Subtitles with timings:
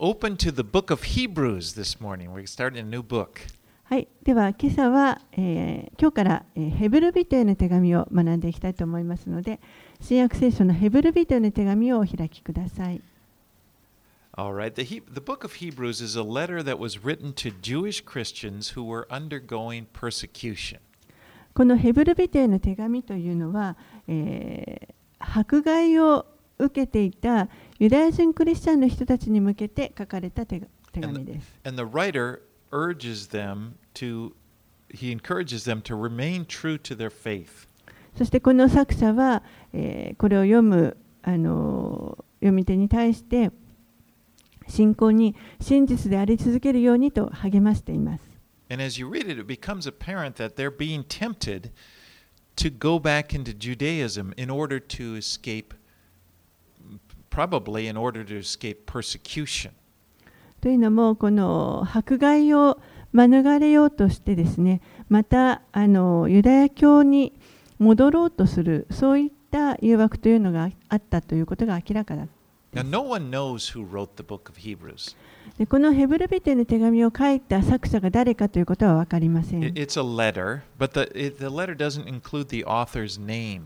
[0.00, 2.32] open to the book of Hebrews this morning.
[2.32, 3.42] We're starting a new book.
[3.84, 9.60] はい、では今朝は、えー今日から、えーヘブル人への手紙を学んでいきたいと思いますので
[10.00, 13.02] 新約聖書のヘブル人への手紙をお開きください。
[14.36, 14.72] All right.
[14.74, 18.74] The, he- the book of Hebrews is a letter that was written to Jewish Christians
[18.74, 20.78] who were undergoing persecution.
[21.52, 23.76] このヘブル人への手紙というのは、
[24.08, 26.24] えー迫害を
[26.60, 27.48] 受けていた
[27.78, 30.60] ユダヤ人クリスチャンの人たちに向けて書かれた手
[30.92, 31.58] 手紙です。
[31.64, 32.40] And the writer
[32.70, 34.32] urges them to,
[34.88, 37.68] he encourages them to remain true to their faith.
[38.16, 43.50] そしてこの作者は、えーこれを読む、あのー読み手に対して
[44.66, 48.24] 信仰に真実であり続けるようにと励ましています。
[48.70, 51.70] And as you read it, it becomes apparent that they're being tempted
[52.56, 55.74] to go back into Judaism in order to escape,
[57.30, 59.70] probably in order to escape persecution.
[60.60, 62.78] というのもこの迫害を
[63.12, 67.32] 免れようとしてですねまたあのユダヤ教に
[67.78, 72.26] 戻ろうとするそういった誘惑というのがあったということが明らかだ
[72.72, 75.16] Now, no one knows who wrote the book of Hebrews.
[75.58, 83.62] でこのヘブル人への手紙を書いた作者が誰かということは分かりません It- It's a letter, but the, it, the letter doesn't include the author's name.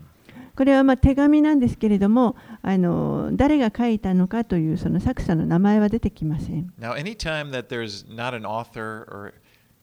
[0.57, 9.35] これはまあ手紙なんですけれどもあの誰が書いたのかというその作者の名前は出てきません Now, anytime that there's not an author or,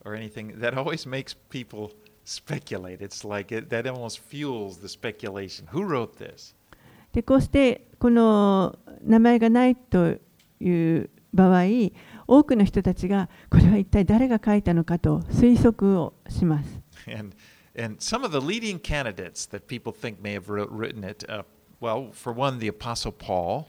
[0.04, 1.90] or anything, that always makes people
[2.24, 3.00] speculate.
[3.00, 5.66] It's like it, that almost fuels the speculation.
[5.72, 6.54] Who wrote this?
[7.12, 10.16] でこうしてこの名前がないと
[10.60, 11.64] いう場合
[12.26, 17.36] 多くの人たちがこれは一体誰が書いたのかと推測をします And,
[17.76, 21.42] and some of the leading candidates that people think may have written it, uh,
[21.80, 23.66] well, for one, the Apostle Paul,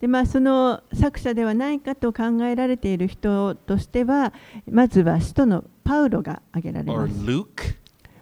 [0.00, 4.32] でまあその作者ではないかと考えられている人としては
[4.70, 7.74] まずは使徒のパウロが挙げられます Luke,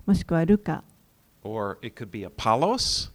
[0.06, 0.82] もしくはルカ
[1.42, 3.10] or it could be Apollos,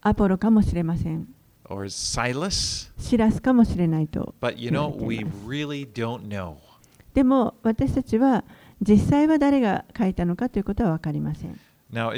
[0.00, 1.28] アポロかもしれません
[1.70, 2.90] or Silas.
[2.98, 6.56] シラスかもしれないと But you know, we really don't know.
[7.14, 8.42] でも私たちは
[8.82, 11.58] 実際は誰が書いたのかということは分かりません。
[11.92, 12.10] Now,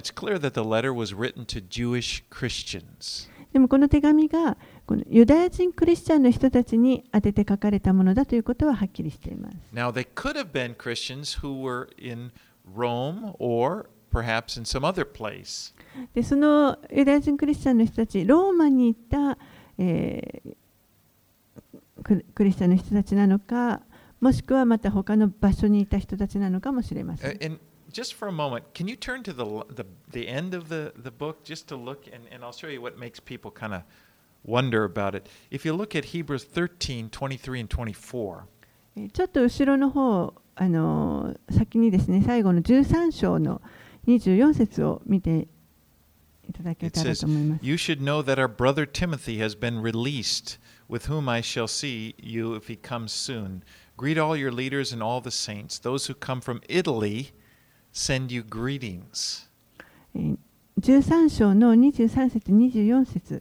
[3.52, 9.56] でもこの手紙がこのユダヤ人クリスチャンの人たちに当てて書かれたものだということははっきりしています。
[9.72, 9.92] Now,
[16.14, 19.38] でそのユダヤ人クリスチャンの人たち、ローマに行った、
[19.76, 23.82] えー、クリスチャンの人たちなのか、
[24.24, 27.44] もしくはまた他の場所にいた人たちなのかもしれませ Uh, ん。
[27.44, 27.60] And
[27.92, 31.10] just for a moment, can you turn to the, the, the end of the, the
[31.10, 33.82] book just to look, and, and I'll show you what makes people kind of
[34.42, 35.28] wonder about it.
[35.50, 38.46] If you look at Hebrews 13 23 and 24,
[38.96, 43.60] えーちょっと後ろの方、あのー先にですね、最後の13章の
[44.06, 45.48] 24節を見て
[46.48, 47.60] いただけ it たら says, と思います。
[47.62, 50.58] You should know that our brother Timothy has been released,
[50.88, 53.62] with whom I shall see you if he comes soon.
[53.96, 55.78] Greet all your leaders and all the saints.
[55.78, 57.28] Those who come from Italy
[57.92, 59.48] send you greetings.
[60.80, 63.40] 13章の23節24節。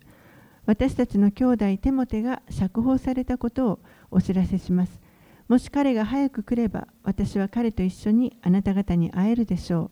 [0.67, 3.79] 私たちの兄弟テモテが釈放されたことを
[4.11, 5.01] お知らせします。
[5.47, 9.91] もし彼が早く来れば私は彼と一緒にあなた方に会えるでしょう。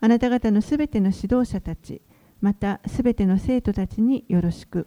[0.00, 2.00] あなた方のすべての指導者たち
[2.40, 4.86] またすべての生徒たちによろしく。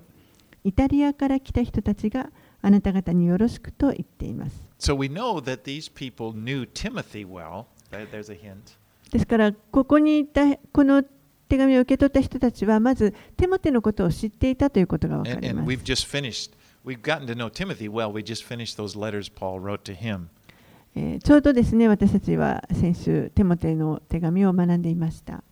[0.64, 2.30] イタリアから来た人たちが
[2.62, 4.69] あなた方によろしくと言っています。
[4.79, 7.67] So we know that these people knew Timothy well.
[7.91, 8.77] There- There's a hint.
[9.11, 11.03] ですからここにいたこの
[11.49, 16.53] 手紙を受け取った人たちはまずテモテのことを知っていたということが分か And, り and ます we've just finished,
[16.85, 18.11] we've gotten to know Timothy well.
[18.13, 20.29] We just finished those letters Paul wrote to him.
[20.97, 25.43] えーちょうどですね私たちは先週テモテの手紙を学んでいました。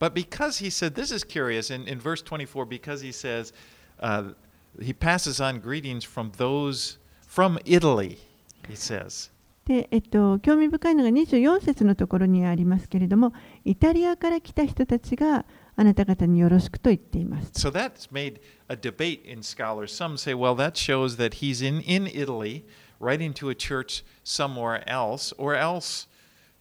[0.00, 3.52] But because he said, this is curious, in, in verse 24, because he says,
[4.00, 4.32] uh,
[4.80, 6.98] he passes on greetings from those
[7.28, 8.18] from Italy,
[8.67, 9.31] He says.
[9.67, 13.33] で、えっと、興味深いのが24節のところにありますけれども、
[13.65, 17.51] イタリアから来た人たちがあなた方によろしくと言っています。
[17.51, 19.93] So that's made a debate in scholars.
[19.93, 22.63] Some say, well, that shows that he's in, in Italy,
[23.01, 26.07] writing to a church somewhere else, or else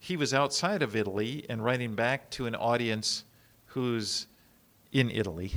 [0.00, 3.24] he was outside of Italy and writing back to an audience
[3.74, 4.26] who's
[4.92, 5.52] in Italy.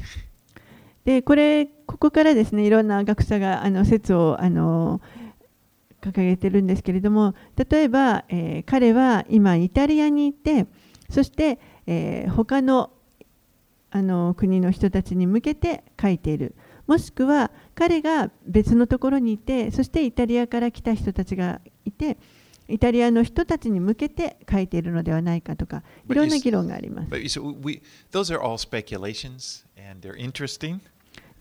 [1.03, 5.01] で、これ、ここからですね、いろんな学者があの説をあの
[6.01, 7.35] 掲げてるんですけれども、
[7.69, 10.67] 例えば、えー彼は今イタリアにいて、
[11.09, 12.91] そして、えー他の
[13.91, 16.55] あの国の人たちに向けて書いている。
[16.89, 22.17] もしくは彼が別のところにいてそしてイタリアから来た人たちがいて
[22.67, 27.09] イタリアの人たちに向けて書いているのではないかとかいろんな議論があります。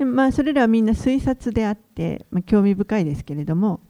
[0.04, 3.80] まあそれらはみんな推察であって、まあ、興味深いですけれども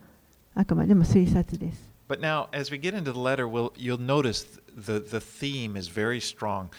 [0.59, 1.89] あくまでも推察です。
[2.09, 4.45] But now, as we get into the letter, we'll, you'll notice
[4.75, 6.71] the, the theme is very strong.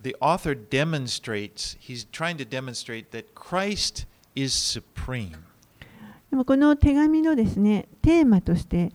[0.00, 4.06] The author demonstrates, he's trying to demonstrate that Christ
[4.36, 5.38] is supreme.
[6.30, 8.92] でもこの手紙のですねテーマとして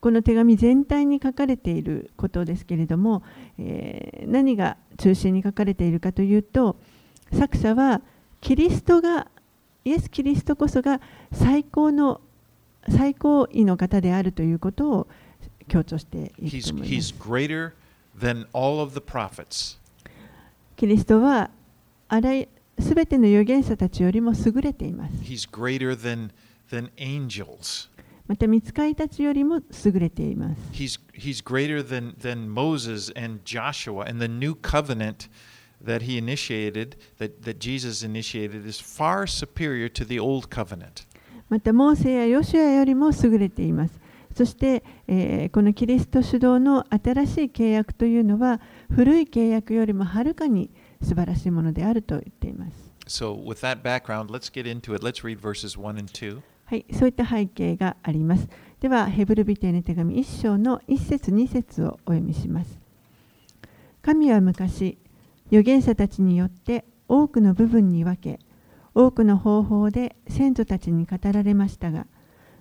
[0.00, 3.22] この手紙全体に書かれていることですけれども、
[3.58, 6.76] えー何が中心に書かれているかというと
[7.32, 8.00] 作者は
[8.40, 9.28] キリストが
[9.84, 11.00] イエス・キリストこそが
[11.32, 12.20] 最高の
[12.88, 15.08] 最高位の方であるということを
[15.68, 17.14] 強調している He's, と思いま he's す。
[18.94, 19.78] the prophets.
[20.76, 21.50] キリストは
[22.08, 22.48] あらゆ
[22.80, 25.14] すべての預言者たちよりも優れています。
[25.22, 25.48] He's
[25.94, 26.30] than,
[26.70, 26.90] than.
[28.26, 30.60] また、見つかりたちよりも優れています。
[30.72, 34.04] He's, he's greater than, than Moses and Joshua.
[34.08, 35.28] And the new covenant
[35.84, 41.06] that he initiated, that, that Jesus initiated, is far superior to the old covenant.
[41.50, 44.00] また、モーセやヨシュアよりも優れています。
[44.34, 50.70] そして、えーこのキリスト主導の新しい契約というのは、古い契約よりもはるかに
[51.02, 52.90] 素晴らしいものであると言っています。
[53.06, 55.04] So, with that background, let's get into it.
[55.04, 56.40] Let's read verses 1 and 2.
[56.66, 58.48] はい、そういった背景があります。
[58.78, 62.78] では、ヘブルビテへの手紙1章の1節2節をお読みします。
[64.02, 64.96] 神は昔、
[65.48, 68.38] 預言者たちによって多くの部分に分け、
[68.94, 72.06] 多くの方法で先祖たちに語られましたが、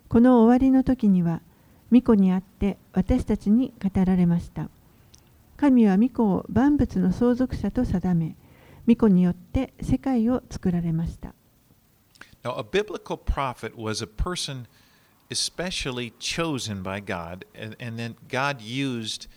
[0.07, 1.41] この終わりの時には、
[1.91, 4.69] 御子にあって私たちに語られました。
[5.57, 8.35] 神は御子を万物の相続者と定め、
[8.87, 11.33] 御子によって世界を作られました。
[12.43, 14.65] Now, a biblical prophet was a person
[15.29, 19.27] especially chosen by God, and, and then God used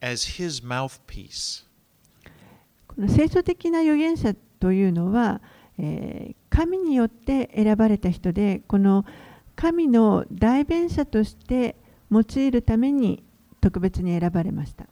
[0.00, 1.64] as his mouthpiece.
[2.88, 5.40] この聖書的な預言者というのは、
[5.78, 9.04] え、神によって選ばれた人でこの
[9.54, 11.76] 神の代弁者として
[12.10, 13.22] 用いるために
[13.60, 14.86] 特別に選ばれました。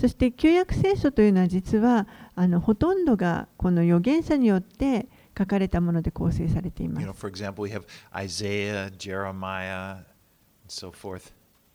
[0.00, 7.06] そして旧約聖書というのは実はあのほとんどがこの預言者によって書かれたもので構成されています。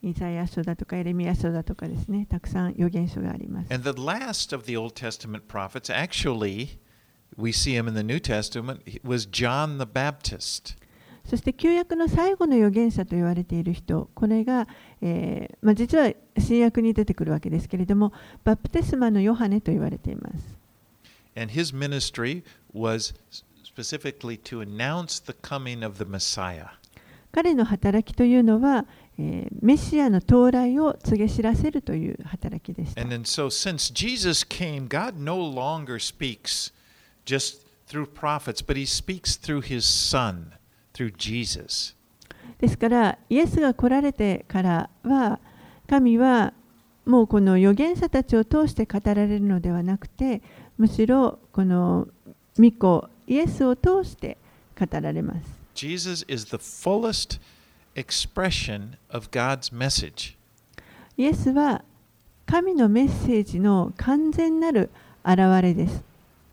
[0.03, 3.73] イザヤ書だとかエレミヤ書だとかですね、たくさん預言書があります。
[3.73, 6.77] And the last of the Old Testament prophets, actually,
[7.37, 10.77] we see him in the New Testament, was John the Baptist.
[11.25, 14.67] そして旧約の最後の預言者と言われている人、これが、
[15.01, 18.11] えーまあ、実は新約に出てくるわけですけれども、
[18.43, 20.57] バプテスマのヨハネと言われています。
[21.35, 23.15] And his ministry was
[23.63, 26.67] specifically to announce the coming of the Messiah.
[27.31, 28.85] 彼の働きというのは、
[29.23, 33.01] え、メシアの到来を告げ知らせるという働きでした。
[33.01, 33.47] Then, so,
[34.47, 34.87] came,
[35.17, 35.51] no、
[38.05, 38.63] prophets,
[39.81, 40.45] son,
[42.59, 45.39] ですから、イエスが来られてからは、
[45.87, 46.53] 神は
[47.05, 50.41] もうこの預言者たちを通して語られるのではなくて、
[50.77, 52.07] むしろこの
[52.57, 54.37] 御子イエスを通して
[54.79, 55.63] 語られます。
[55.75, 56.45] Jesus is
[57.95, 60.35] expression of God's message.
[61.17, 61.83] イエスは
[62.45, 64.89] 神のメッセージの完全なる
[65.23, 66.03] 現れです。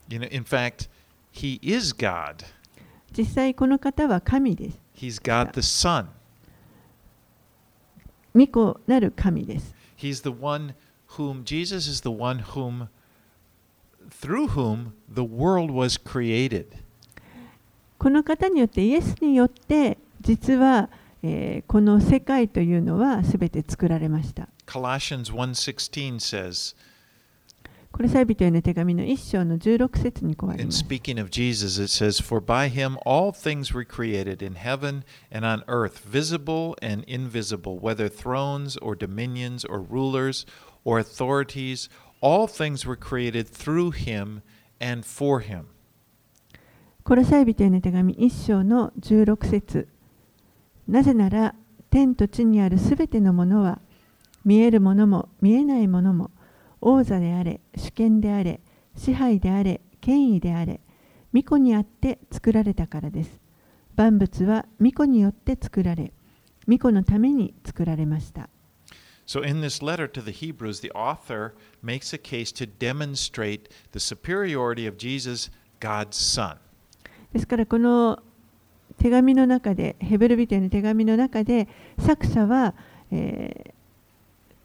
[0.09, 0.88] You know, in fact,
[1.32, 2.44] he is God.
[3.16, 4.78] 実際この方は神です。
[4.97, 6.06] He's God the Son.
[8.35, 9.75] 御子なる神です。
[9.97, 10.75] He's the one
[11.16, 12.88] whom Jesus is the one whom
[14.11, 16.66] through whom the world was created.
[17.99, 20.88] この方によってイエスによって実は、
[21.22, 24.48] えーこの世界というのはすべて作られました。
[24.66, 26.74] Colossians 1:16 says,
[27.92, 30.84] これサイ人への手紙の1章の16節にこうあります。
[30.84, 35.64] speaking of Jesus, it says, For by him all things were created in heaven and on
[35.66, 40.46] earth, visible and invisible, whether thrones or dominions or rulers
[40.84, 41.90] or authorities,
[42.22, 44.42] all things were created through him
[44.80, 45.66] and for him.
[47.02, 49.88] コロサイ人への手紙1章の16節
[50.90, 51.54] なぜなら
[51.88, 53.80] 天と地にあるすべてのものは
[54.44, 56.32] 見えるものも見えないものも
[56.80, 58.61] 王座であれ主権であれ
[58.97, 60.80] 支配であれ権威であれ
[61.32, 63.40] 御子にあって作られたからです
[63.94, 66.12] 万物は御子によって作られ
[66.66, 68.49] 御子のために作られました
[69.26, 71.54] So, in this letter to the Hebrews, the author
[71.85, 76.56] makes a case to demonstrate the superiority of Jesus, God's Son.
[77.32, 78.18] ですからこの
[79.00, 82.75] 手紙の中でヘブルビテの手紙の中で作者は、
[83.11, 83.80] えー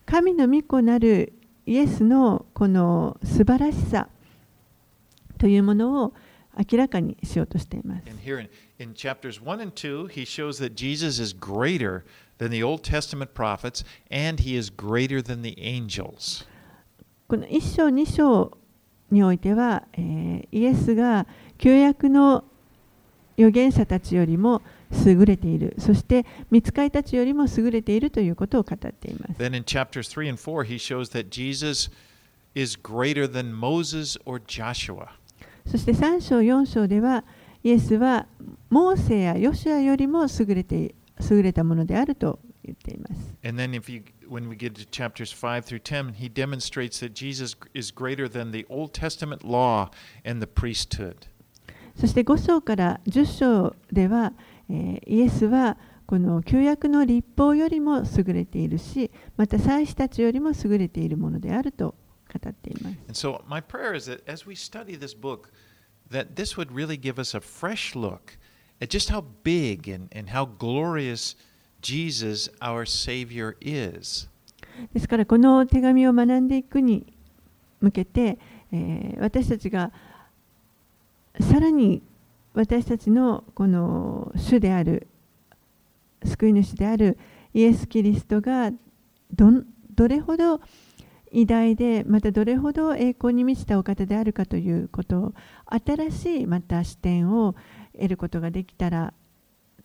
[0.05, 1.33] 神の御子なる
[1.65, 4.07] イエスのこの素晴らしさ
[5.39, 6.13] というものを
[6.71, 8.03] 明らかにしようとしています。
[8.77, 12.03] In chapters 1 and 2, he shows that Jesus is greater
[12.37, 16.45] than the Old Testament prophets and he is greater than the angels.
[17.27, 18.55] この1章2章
[19.09, 21.25] においては、えーイエスが
[21.57, 22.43] 旧約の
[23.37, 24.61] 預言者たちよりも
[25.05, 31.89] 優れているそして見つかりたちよりも優れているということを語っています Then in chapters 3 and 4, he shows that Jesus
[32.53, 35.09] is greater than Moses or Joshua.
[35.67, 37.25] そして3章4章では
[37.63, 38.27] イエスは
[38.69, 40.93] モーセやヨシュアよりも優れて
[41.29, 47.13] 優れたものであると言っています And then if you when we get to chapters 5 through 10, he demonstrates that
[47.13, 49.89] Jesus is greater than the Old Testament law
[50.23, 51.27] and the priesthood.
[51.95, 54.33] そして5章から10章では、
[54.69, 61.95] えーイエスはこの旧約の立法よりも優れているしまた祭司たちよりも優れているものであると
[62.31, 65.49] 語っています so my prayer is that as we study this book,
[66.11, 68.37] that this would really give us a fresh look
[68.79, 71.35] at just how big and, and how glorious
[71.81, 74.29] Jesus, our Savior, is.
[74.93, 77.13] ですからこの手紙を学んでいくに
[77.79, 78.37] 向けて、
[78.71, 79.91] えー私たちが
[81.39, 82.01] さらに
[82.53, 85.07] 私たちのこの主である
[86.23, 87.17] 救い主である
[87.53, 88.71] イエス・キリストが
[89.33, 90.61] どれほど
[91.31, 95.33] 偉大でまたどれほど栄光に満ちたお方であるかということを
[95.67, 97.55] 新しいまた視点を
[97.93, 99.13] 得ることができたら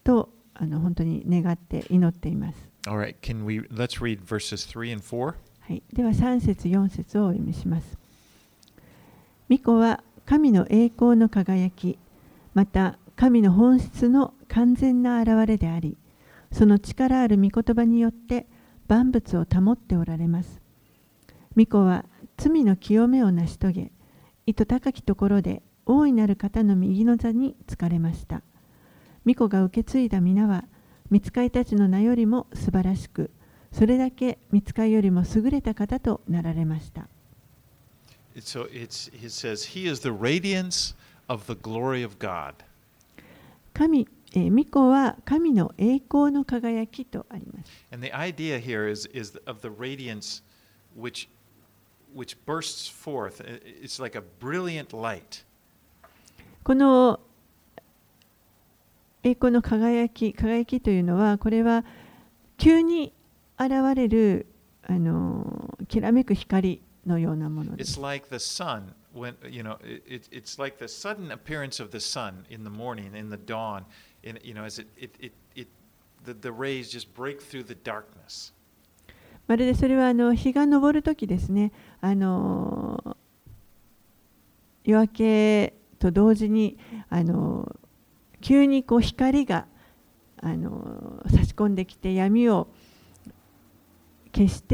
[0.04, 2.71] とあの本当に願って祈っています。
[2.87, 5.35] All right, can we let's read verses 3 and 4.
[5.61, 7.99] はい、では3節4節をお読みします。
[9.49, 11.98] 巫女は神の栄光の輝き、
[12.54, 15.96] また神の本質の完全な現れであり、
[16.52, 18.46] その力ある御言葉によって
[18.88, 20.60] 万物を保っておられます。
[21.54, 22.04] 巫女は
[22.36, 23.92] 罪の清めを成し遂げ、
[24.46, 28.42] 意図高きところで大いなる方の右の座につかれました。
[29.24, 30.64] 巫女が受け継いだ皆は、
[31.10, 33.30] 見つかりたちの名よりも素晴らしく、
[33.72, 37.08] それだけ見つかりよりも優れた方となられました。
[38.38, 40.94] So it's it says he is the radiance
[41.28, 42.54] of the glory of God.
[43.72, 47.87] 神、えー、巫女は神の栄光の輝きとあります。
[47.92, 50.42] And the idea here is, is of the radiance
[50.96, 51.28] which,
[52.14, 53.42] which bursts forth.
[53.82, 55.44] It's like a brilliant light.
[56.62, 57.20] この
[59.22, 61.84] 栄光の輝き、輝きというのは、これは
[62.58, 63.12] 急に
[63.58, 64.46] 現れる
[64.82, 68.00] あのきらめく光のようなものです。
[68.00, 68.85] When you know it, it, it's like the sudden appearance あの、あの、あの、あの、あの、あの、あの、あの、あの、あ、あの、あの、あの、あの、あの、あの、あの、あの、あの、あの、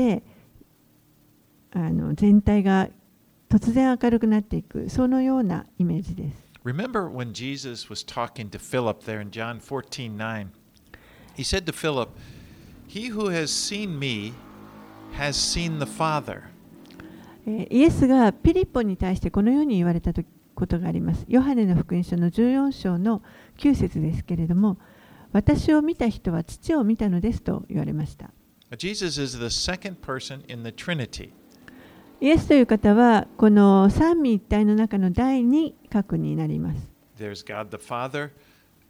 [0.07, 0.36] あの、
[1.77, 2.89] あの全体が
[3.51, 6.47] 突然明るくなっていくそのようなイメージです。
[6.65, 10.49] Remember when Jesus was talking to Philip there in John 14 9?
[11.37, 12.09] He said to Philip,
[12.89, 14.33] He who has seen me
[15.19, 16.45] has seen the Father.
[17.47, 20.23] えーイエスがピリポに対してこのように言われたと
[20.55, 21.27] ことがあります。
[21.29, 23.23] ヨハネの福音書の14章の
[23.59, 24.79] 9節ですけれども、
[25.33, 28.31] 私を見た人は父を見たのですと言われました。
[28.79, 31.31] Jesus is the second person in the Trinity.
[32.19, 36.89] イエスという方は、この三位一体の中の第二角になります。
[37.19, 38.31] There's God the Father,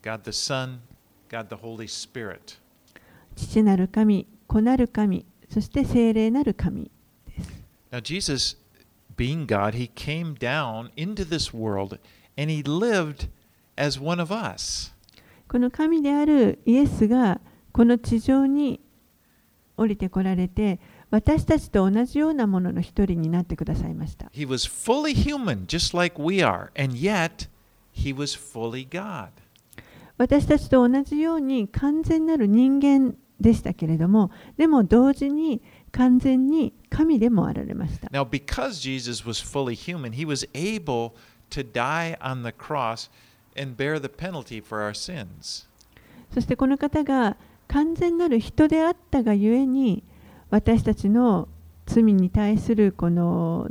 [0.01, 0.79] God the Son,
[1.29, 2.59] God the Holy Spirit.
[3.35, 6.89] 父なる神、子なる神、そして聖霊なる神
[7.27, 7.65] です。
[7.91, 8.57] Now, Jesus,
[9.17, 11.99] being God, he came down into this world
[12.39, 13.29] and he lived
[13.77, 14.95] as one of us.
[15.49, 17.41] この神であるイエスが
[17.73, 18.81] この地上に
[19.77, 20.79] 降りてこられて、
[21.17, 24.27] 私たちと同じようなものの一人になってくださいました。
[24.35, 27.49] He was fully human, just like we are, and yet
[27.95, 29.29] he was fully God.
[30.19, 38.09] 私たちと同じように完全なる人間でしたけれども、でも同時に完全に神でもあられました。
[38.09, 41.13] Now, because Jesus was fully human, he was able
[41.49, 43.11] to die on the cross
[43.59, 45.67] and bear the penalty for our sins.
[46.35, 50.05] そしてこの方が完全なる人であったがゆえに、
[50.51, 51.49] 私たちの
[51.87, 53.69] 罪に対するこの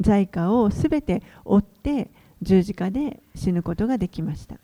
[0.00, 2.10] 罪化をすべて負って
[2.42, 4.56] 十字架で死ぬことができました。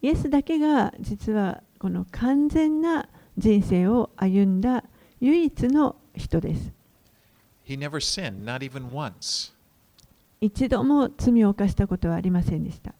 [0.00, 4.84] イエスだけが実はこの完全な人生を歩んだ
[5.20, 6.72] 唯一の人です。
[7.64, 9.52] He ever sinned, not even once.
[10.40, 12.94] 一度も罪を犯したことはありませんでした。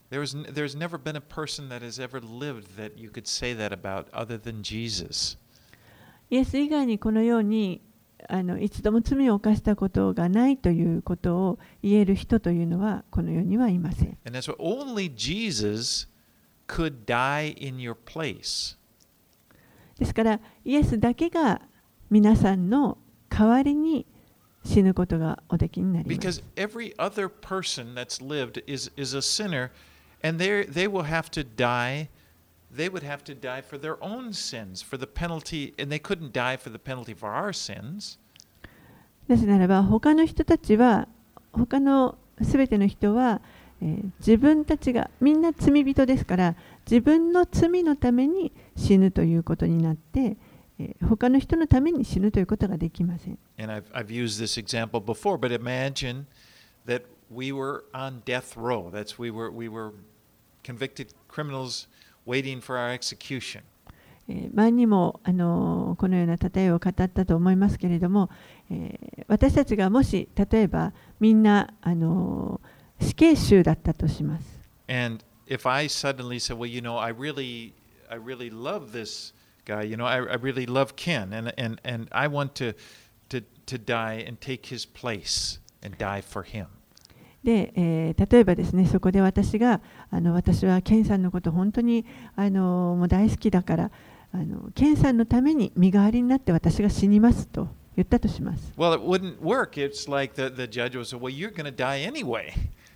[6.30, 7.80] イエス以外にこのように
[8.28, 14.18] あの一度も罪を犯したことがないということを言える人というのはこの世にはいません。
[19.98, 21.62] ですから、イエスだけが
[22.10, 24.06] 皆さんの代わりに、
[24.64, 26.14] 死ぬことがおできなります。
[39.46, 41.08] ならば、他の人たちは、
[41.52, 43.40] 他のすべての人は、
[43.80, 46.56] え、自分たちがみんな罪人ですから、
[46.90, 50.36] 自分の罪のために死ぬということになって、
[51.08, 53.38] 他の人のために死ぬということができません。
[57.30, 57.52] We
[64.52, 68.28] 前にもあのこのような例えを語ったと思いますけれども、
[68.70, 72.60] え、私たちがもし例えばみんなあの
[73.00, 74.58] 死刑囚だったとします。
[74.86, 77.72] And if I suddenly said, well, you know, I really,
[78.10, 79.34] I really love this.
[79.68, 79.84] Guy.
[79.84, 82.74] You know, I, I really love Ken, and and and I want to,
[83.28, 86.66] to to die and take his place and die for him."
[87.44, 93.90] で、えー例えばですねそこで私があの私はケンさんのこと本当にあのもう大好きだから
[94.32, 98.72] あのケンさんのために身代わりになって私が死にますと言ったとします。
[98.76, 99.72] Well, it wouldn't work.
[99.76, 102.52] It's like the the judge say, "Well, you're going to die anyway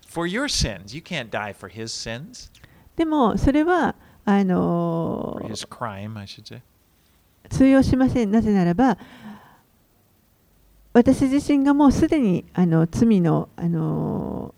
[0.06, 0.94] for your sins.
[0.94, 2.50] You can't die for his sins,
[2.96, 6.62] でもそれはあの or his crime, I should say."
[7.50, 8.30] 通用しません。
[8.30, 8.98] なぜならば
[10.92, 14.54] 私自身がもうすでにあの罪のあの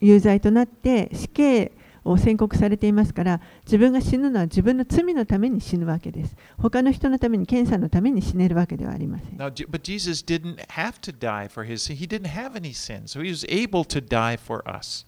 [0.00, 1.72] 有罪となって死刑
[2.04, 6.36] を宣告されていますから自分が死ぬのは自分の罪のために死ぬわけです。
[6.56, 9.36] 他の人のために、検査のために死ねるわけではありません。
[9.36, 11.96] Now, but Jesus didn't have to die for his sin.
[11.96, 15.06] He didn't have any sin, so he was able to die for us.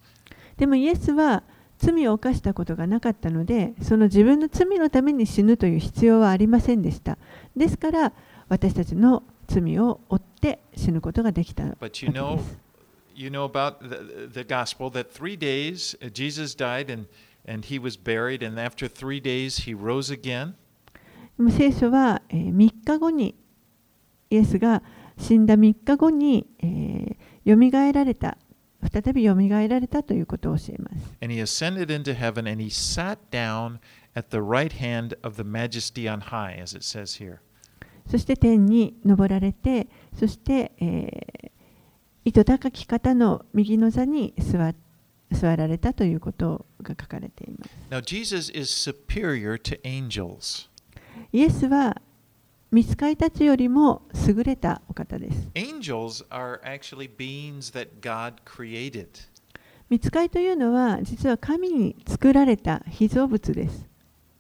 [0.56, 1.42] でもイエスは
[1.80, 7.16] 罪を犯したことがなかったので、その自分の罪のために死ぬという必要はありませんでした。
[7.56, 8.12] ですから、
[8.48, 11.76] 私たちの罪を負って死ぬことができたです。
[21.56, 23.34] 聖書は3日後に
[24.28, 24.82] イエスが
[25.16, 26.46] 死んだ3日後に
[27.44, 28.36] よみがえられた
[28.88, 31.14] 再びよみがえられたということを教えます。
[31.20, 33.78] And he ascended into heaven and he sat down
[34.14, 37.38] at the right hand of the majesty on high, as it says here.
[38.10, 39.86] そして天に昇られて
[40.18, 41.50] そして、えー、
[42.24, 44.74] 糸高き方の右の座に座
[45.32, 47.70] 座られたということが書かれています。
[47.90, 50.68] Now, Jesus is superior to angels.
[51.32, 52.00] イエスは
[52.72, 55.50] 見つかいたちよりも優れたお方です。
[55.54, 59.08] Angels are actually beings that God created.
[59.88, 63.86] 見つかいというのは実は神に作られた被造物です。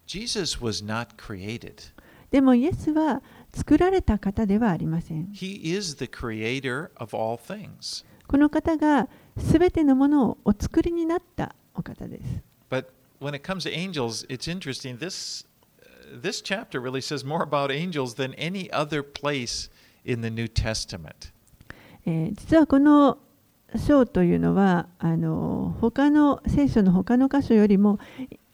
[0.06, 1.92] Jesus was not created.
[2.30, 3.20] でもイエスは
[3.52, 5.32] 作られた方ではありません。
[5.32, 8.04] He is the creator of all things.
[8.28, 12.42] この方がすべてのものをお作りになったお方です。
[12.70, 12.86] But
[13.20, 14.98] when it comes to angels, it's interesting.
[14.98, 15.49] This uh,
[16.10, 19.68] this chapter really says more about angels than any other place
[20.04, 21.32] in the New Testament.
[22.68, 23.18] この
[23.76, 27.98] 章というのはあの他の聖書の他の箇所よりも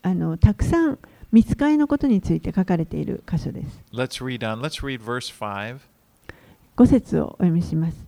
[0.02, 0.98] あのたくさん
[1.32, 3.82] 見つかりのことについて書かれている箇所です。
[3.92, 4.60] Let's read on.
[4.60, 5.78] Let's read verse 5.
[6.76, 8.06] 5節をお読みします。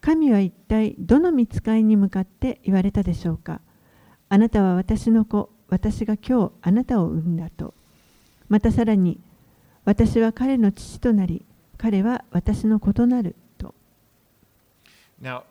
[0.00, 3.60] 神は一体どの見つかいに向かって言われたでしょうか
[4.28, 7.74] あなたは私の子、私が今日あなたを産んだと。
[8.52, 9.18] またさらに、
[9.86, 11.42] 私は彼の父となり、
[11.78, 13.74] 彼は私の子となると。
[15.22, 15.44] Now,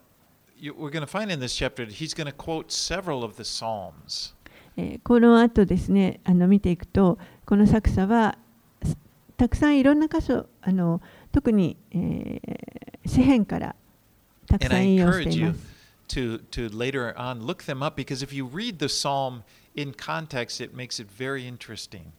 [0.62, 3.44] we're going to find in this chapter that he's going to quote several of the
[3.44, 4.36] Psalms.
[4.78, 8.38] えーこの後ですね、あの見ていくと、この作者は
[8.86, 8.96] す
[9.36, 13.76] たくさんいろんな箇所、あの特に、えー詩篇から
[14.46, 15.72] たくさん引用しています。
[16.10, 19.42] to, to later on look them up because if you read the psalm
[19.76, 22.12] in context, it makes it very interesting.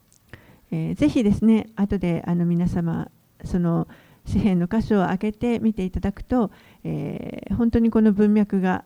[0.73, 3.11] えーぜひですね、後であの皆様、
[3.45, 3.87] その
[4.25, 6.49] 詩篇の箇所を開けて見ていただくと、
[6.83, 8.83] えー本当にこの文脈が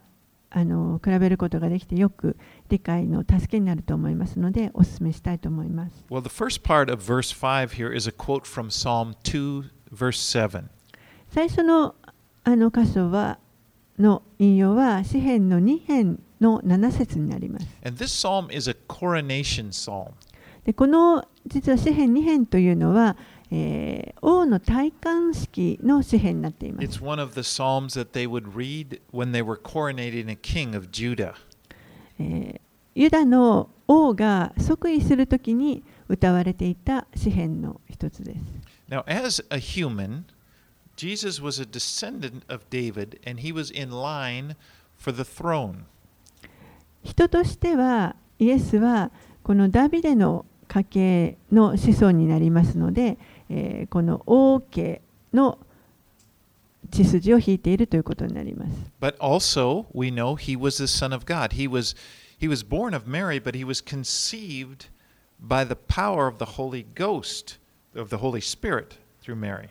[0.50, 2.36] あの比べることができてよく
[2.68, 6.04] 理解の助けになると思いますので、お勧めしたいと思います。
[6.10, 10.66] Well, the first part of verse 5 here is a quote from Psalm 2, verse 7.
[11.30, 11.96] 最初の
[12.44, 13.40] あの箇所は
[13.98, 17.68] の引用は詩篇の2編の7節になります。
[17.86, 20.12] And this psalm is a coronation psalm.
[20.68, 23.16] でこの実は詩篇2編というのは、
[23.50, 27.00] えー王の戴冠式の詩篇になっています。
[32.96, 38.40] ユダの王が即位するときに歌われていた詩篇の一つです。
[38.90, 40.24] Now, as a human,
[40.98, 44.58] Jesus was a descendant of David and he was in line
[44.98, 45.86] for the throne.
[47.04, 49.12] 人としてはイエスは
[49.44, 53.18] このダビデの家系の子孫になりますので、
[53.50, 55.02] えーこの王家
[55.34, 55.60] の
[56.92, 58.72] 血筋を引いているということになります。
[59.02, 61.54] But also, we know he was the Son of God.
[61.54, 61.96] He was,
[62.40, 64.90] he was born of Mary, but he was conceived
[65.40, 67.60] by the power of the Holy Ghost,
[67.96, 69.70] of the Holy Spirit through Mary.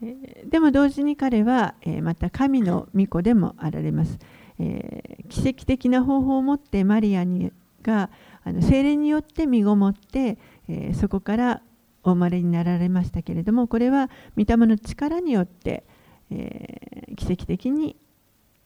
[0.00, 4.18] えーでも同時に彼は、えーまた神の御子でもあられます、
[4.60, 8.08] えー奇跡的な方法を持ってマリアにが
[8.48, 11.62] あの精霊によって身ごもって、えーそこから
[12.02, 15.84] お生まれになられましたけれどもこれは御霊の力によって、
[16.30, 17.96] えー奇跡的に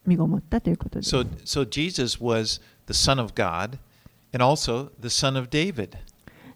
[0.05, 1.15] 身ごもったということです。
[1.15, 3.79] So, so Jesus was the Son of God
[4.33, 5.97] and also the Son of David.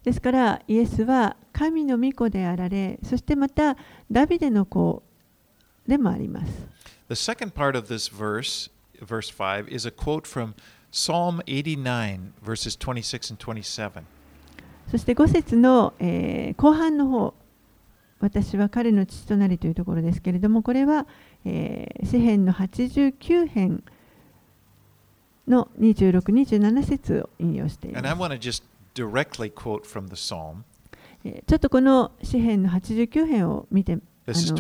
[0.05, 3.77] ですからイエスは神の御子であられそしてまた
[4.11, 5.03] ダビデの子
[5.87, 6.53] でもあります。
[7.09, 10.55] The second part of this verse, verse 5, is a quote from
[10.97, 14.03] Psalm 89, verses 26 and 27.
[14.91, 17.35] そして5節の、えー、後半の方、
[18.19, 21.07] 私は彼の父となりというところですけれども、これは、
[21.45, 23.85] えー、詩編の89編
[25.47, 28.63] の26、27節を引用しています。
[28.95, 30.63] Directly quote from the psalm.
[31.47, 34.59] ちょっとこの詩編の89編を見てみましょう。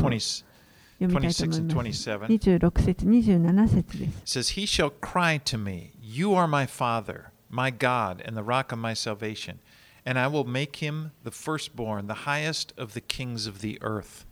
[0.98, 4.40] 26節、27節です。
[4.40, 8.72] It says, He shall cry to me, You are my Father, my God, and the rock
[8.72, 9.58] of my salvation.
[10.06, 14.24] And I will make him the firstborn, the highest of the kings of the earth.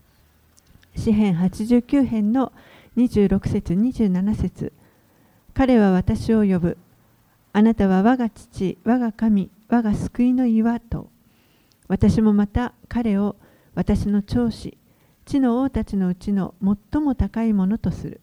[0.96, 2.52] 詩編89編の
[2.96, 4.72] 26節27節
[5.52, 6.78] 彼は私を呼ぶ
[7.52, 11.10] あなたは我が父我が神我が救いの岩と
[11.88, 13.36] 私もまた彼を
[13.74, 14.78] 私の長子
[15.26, 18.20] 地の王たちのうちの最も高いものとする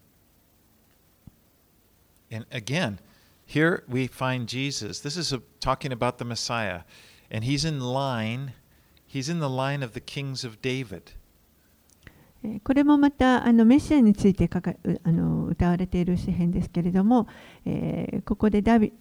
[2.32, 2.98] And again,
[3.45, 4.99] here we find Jesus.
[4.99, 6.81] This is a, talking about the Messiah.
[7.31, 8.53] And he's in line,
[9.05, 11.13] he's in the line of the kings of David.
[12.43, 17.27] えーこれもまたあのメシアについて書かうあの歌われている詩編ですけれども、
[17.65, 18.93] えーここでダビ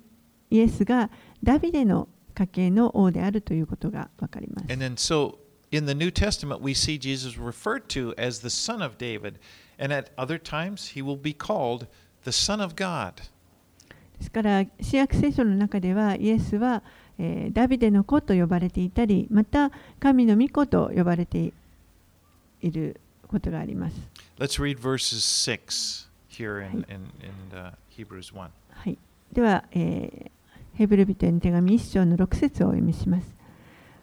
[0.51, 1.11] イエスが
[1.43, 4.73] ダビデの家系の王であるということが分かります。
[4.73, 5.39] And then so
[5.71, 9.39] in the New Testament, we see Jesus referred to as the Son of David.
[9.79, 11.87] And at other times, he will be called
[12.25, 13.29] the Son of God.
[14.22, 16.84] ですから、新約聖書の中では、イエスは、
[17.18, 21.52] えーダビデの子と呼ばれていたり、また神の御子と呼ばれて
[22.62, 23.96] いることがあります。
[24.38, 28.50] Let's read verses 6 here in, in, in uh, Hebrews 1.
[28.70, 28.98] はい、
[29.34, 30.32] では、えー
[30.74, 33.36] ヘブル人への手紙1章の6節をお読みします。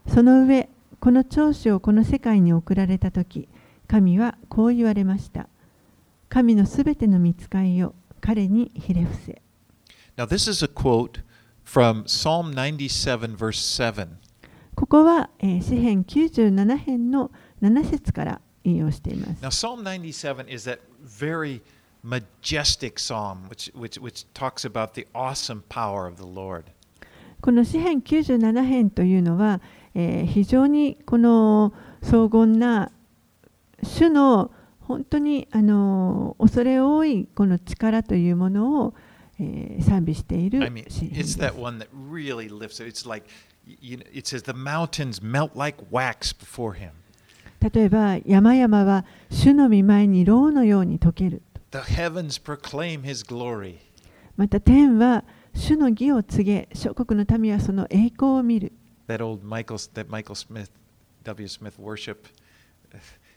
[0.07, 0.69] その上、
[1.01, 3.49] この長子をこの世界に送られたとき、
[3.87, 5.49] 神はこう言われました。
[6.29, 9.43] 神のすべての見つかいを彼にひれ伏せ。
[10.19, 11.21] Now, this is a quote
[11.63, 14.19] from Psalm 97, verse 7.
[14.75, 17.31] ここは、えー詩編97編の
[17.63, 19.41] 7節から引用しています。
[19.41, 21.63] Now, Psalm 97 is that very
[22.03, 26.65] majestic psalm which, which, which talks about the awesome power of the Lord.
[27.41, 29.61] この詩編97編というのは、
[29.95, 32.91] えー非常にこの荘厳な
[33.85, 34.51] 主の
[34.81, 38.95] 本当にあの恐れ多いこの力というものを、
[39.41, 41.39] えー賛美してい I る it's す。
[41.39, 42.89] that one that really lifts it.
[42.89, 43.27] It's like,
[43.67, 46.91] you know, it says, the mountains melt like wax before him.
[47.61, 51.43] 例えば山々は主の御前にろうのように溶ける。
[51.71, 53.79] The heavens proclaim his glory.
[54.37, 55.25] また天は
[55.55, 58.73] 主の義を告げ、諸国の民はその栄光を見る。
[59.09, 60.71] That old Michael, that Michael Smith,
[61.25, 61.49] W.
[61.49, 62.27] Smith worship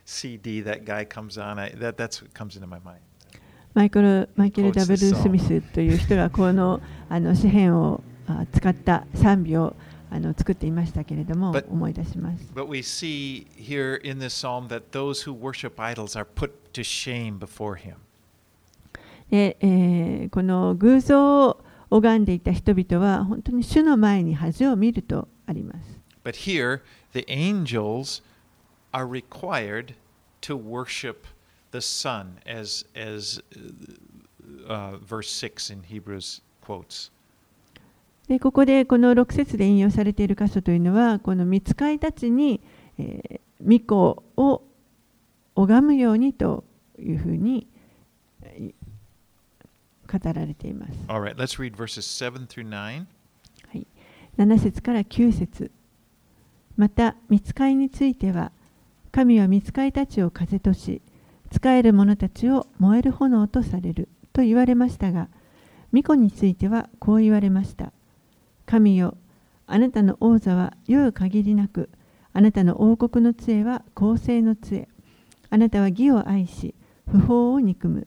[0.04, 1.58] CD, that guy comes on.
[1.58, 3.00] I, that, that's what comes into my mind.
[3.74, 5.22] マイケルマイケル・ Quotes ダブ the ル・ song.
[5.22, 9.74] スミスという人がこのあの詩篇をあ使った賛美を
[10.10, 12.44] あの作っていましたけれども思い出します。
[12.54, 17.38] But we see here in this psalm that those who worship idols are put to shame
[17.38, 17.94] before him.
[19.30, 25.98] でえーこの偶像を拝んでいた人々は本当に主の前に恥を見るとあります。
[26.24, 26.80] But here,
[27.14, 28.22] the angels
[28.92, 29.94] are required
[30.42, 31.16] to worship
[31.72, 33.40] the Son, as, as
[34.68, 37.10] uh, verse 6 in Hebrews quotes.
[38.28, 42.60] でここでこの6節で引用されている箇所というのはこの見つかいたちに、
[42.98, 44.62] えー、御子を
[45.56, 46.64] 拝むようにと
[46.98, 47.66] いうふうに
[48.42, 48.74] えー
[50.12, 50.92] 語られています。
[51.08, 53.06] Right, let's read verses 7 through 9.
[54.38, 55.70] 7節から9節
[56.76, 58.50] また見つかいについては
[59.10, 61.02] 神は見つかいたちを風とし
[61.52, 65.28] 仕える者たちを燃える炎とされると言われましたが
[65.92, 67.92] 巫女についてはこう言われました
[68.66, 69.16] 神よ
[69.66, 71.90] あなたの王座は良い限りなく
[72.32, 74.88] あなたの王国の杖は公正の杖
[75.50, 76.74] あなたは義を愛し
[77.06, 78.06] 不法を憎む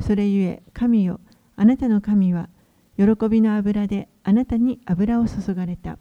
[0.00, 1.20] それゆえ神よ
[1.56, 2.48] あなたの神は
[2.96, 5.98] 喜びの油であなたに油を注がれた。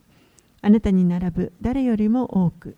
[0.61, 2.77] あなたに並ぶ誰よりも多く。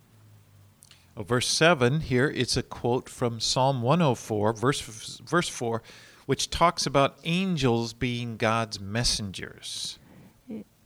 [1.23, 4.81] Verse 7 here, it's a quote from Psalm 104, verse,
[5.25, 5.81] verse 4,
[6.27, 9.99] which talks about angels being God's messengers.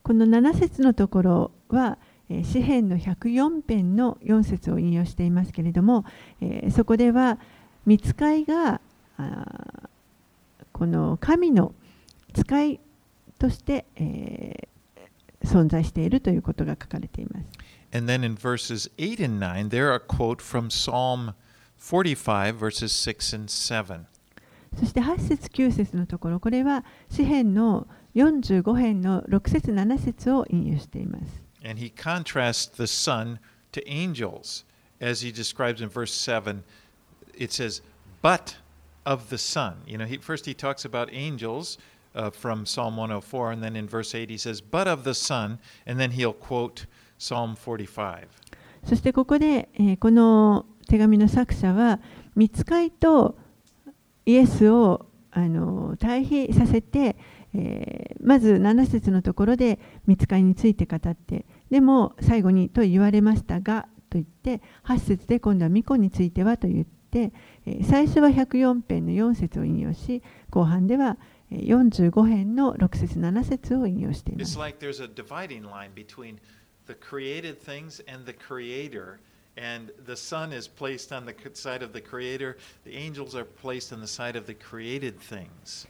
[0.02, 6.04] この7節のところは、詩編の104編の4節を引用していますけれども、
[6.40, 7.38] えそこでは、
[7.84, 8.80] 見つかいが
[10.72, 11.74] この神の
[12.32, 12.80] 使い
[13.38, 14.72] として、えー
[15.44, 17.46] 存在しているということが書かれています。
[17.91, 21.33] And then in verses 8 and 9, there are a quote from Psalm
[21.77, 24.07] 45, verses 6 and 7.
[24.77, 31.41] そして8節9節のところ、これは詩編の45編の6節7節を引用しています。
[31.63, 33.39] And he contrasts the sun
[33.71, 34.65] to angels.
[34.99, 36.63] As he describes in verse 7,
[37.33, 37.81] it says,
[38.21, 38.55] but
[39.05, 39.77] of the sun.
[39.85, 41.77] You know, he, first he talks about angels
[42.15, 45.59] uh, from Psalm 104, and then in verse 8 he says, but of the sun,
[45.85, 46.85] and then he'll quote
[47.22, 48.26] Psalm 45.
[48.84, 52.00] そしてここで、えーこの手紙の作者は、
[52.34, 53.38] 見つかいと
[54.26, 57.16] イエスをあの対比させて、
[57.54, 67.32] えーまず7節のところで見つかいについて語って、でも最後にと言われましたがと言って、8節で今度は巫女についてはと言って、
[67.66, 71.18] えー最初は104編の4節を引用し、後半では
[71.52, 74.58] えー45編の6節7節を引用しています。
[76.86, 79.20] The created things and the creator.
[79.56, 83.92] And the sun is placed on the side of the creator, the angels are placed
[83.92, 85.86] on the side of the created things.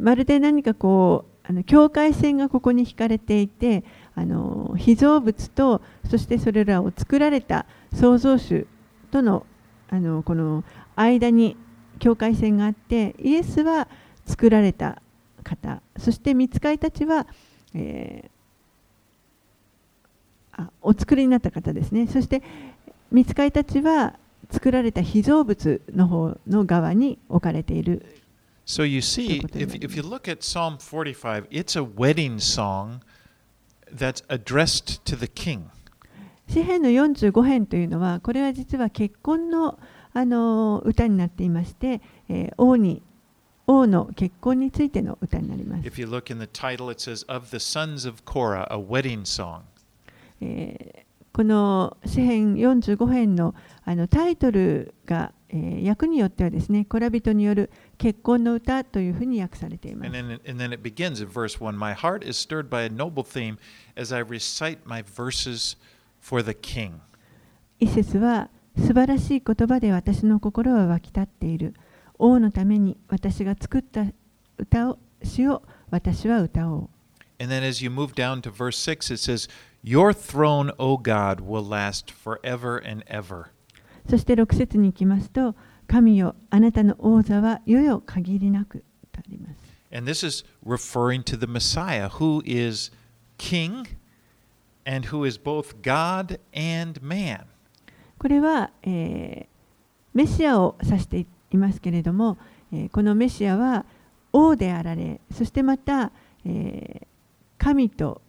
[0.00, 3.84] まるで何かこうあの境界線がここに引かれていて
[4.16, 8.66] あの被造物とそしてそれらを作られた創造主
[9.12, 9.46] との
[9.88, 10.64] あのこの
[10.96, 11.56] 間に
[12.00, 13.86] 境界線があってイエスは
[14.24, 15.00] 作られた
[15.44, 17.26] 方そして見つかいたちは、
[17.74, 18.35] えー
[20.82, 22.42] お作りになった方ですねそして
[23.10, 24.18] 見つかいたちは
[24.50, 28.04] 作られた被造物の方の側に置かれている
[28.66, 29.44] So you see,if,
[29.80, 33.00] if you look at Psalm 45, it's a wedding song
[33.92, 35.66] that's addressed to the king.
[36.48, 39.78] 詩編の45編というのはこれは実は結婚の
[40.12, 43.02] あの歌になっていまして、えー王に
[43.68, 45.86] 王の結婚についての歌になります。
[45.86, 49.62] If you look in the title, it says, Of the Sons of Korah, a wedding song.
[50.40, 60.22] えーこの詩編45編のあのタイトルが、えー訳によってはですね、コラ人による結婚の歌というふうに訳されていま And す。
[60.22, 63.58] then, and then it begins in verse 1 My heart is stirred by a noble theme
[63.96, 65.76] as I recite my verses
[66.22, 67.00] for the king.
[67.78, 71.74] 一節は素晴らしい言葉で私の心は湧き立っている。
[72.18, 74.06] 王のために私が作った
[74.56, 76.88] 歌を詩を私は歌おう。
[77.38, 79.46] And then as you move down to verse 6, it says,
[79.86, 83.50] Your throne, O God, will last forever and ever.
[84.10, 85.54] そして6節に行きますと、
[85.86, 89.56] 神よ、あなたの王座は世よ限りなくとあります。
[89.96, 92.90] And this is referring to the Messiah, who is
[93.38, 93.86] king
[94.84, 97.44] and who is both God and man.
[98.18, 99.56] これは、えー
[100.14, 102.38] メシアを指していますけれども、
[102.72, 103.86] えーこのメシアは
[104.32, 106.10] 王であられ、そしてまた、
[106.44, 107.06] えー
[107.58, 108.20] 神と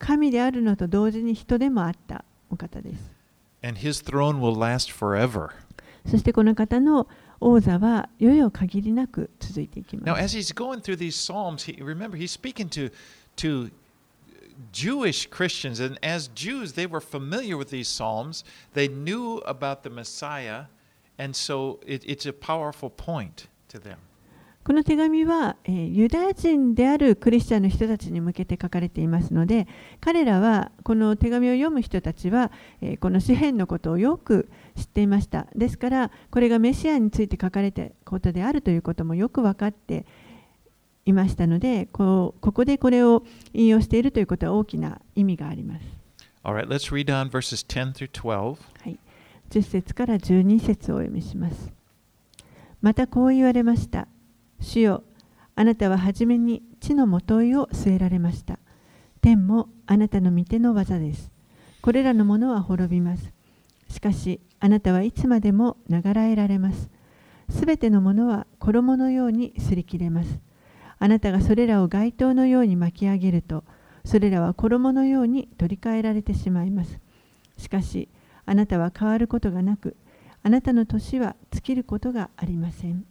[0.00, 3.10] 神であるのと同時に人でもあったお方です。
[3.62, 5.50] And his throne will last forever.
[6.06, 7.06] そしてこの方の
[7.40, 10.36] 王座は余よ限りなく続いていき Now, ます。
[10.36, 12.90] as he's going through these Psalms, he, remember, he's speaking to,
[13.36, 13.70] to
[14.72, 18.44] Jewish Christians, and as Jews, they were familiar with these Psalms.
[18.72, 20.64] They knew about the Messiah,
[21.18, 23.98] and so it, it's a powerful point to them.
[24.62, 29.66] この手紙は、えーユダヤ人であるクリスチャンの人たちに向けて書かれていますので
[30.00, 40.04] 彼らはこの手紙を読む人たちは、えーこの詩篇のことをよく知っていましたですからこれがメシアについて書かれたことであるということもよく分かって
[41.06, 45.84] いましたのでこうここでこれを引用しているということは大きな意味があります。
[46.42, 48.30] All right, let's read on verses 10 through 12.
[48.32, 48.98] はい、
[49.50, 51.72] 10節から12節をお読みします。
[52.80, 54.08] またこう言われました。
[54.60, 55.02] 主よ、
[55.56, 58.58] あなたは初めに地のもといを据えられました。
[59.20, 61.30] 天もあなたの御手の技です。
[61.82, 63.32] これらのものは滅びます。
[63.88, 66.90] しかし、あなたはいつまでもながらえられます。
[67.48, 70.38] すべてのものは衣のようにすり切れます。
[70.98, 73.64] あなたがそれらを街灯のように巻き上げると、
[74.04, 77.00] それらは衣のように取り替えられてしまいます。
[77.56, 78.08] しかし、
[78.46, 79.96] あなたは変わることがなく、
[80.42, 83.04] あなたの年は尽きることがありません。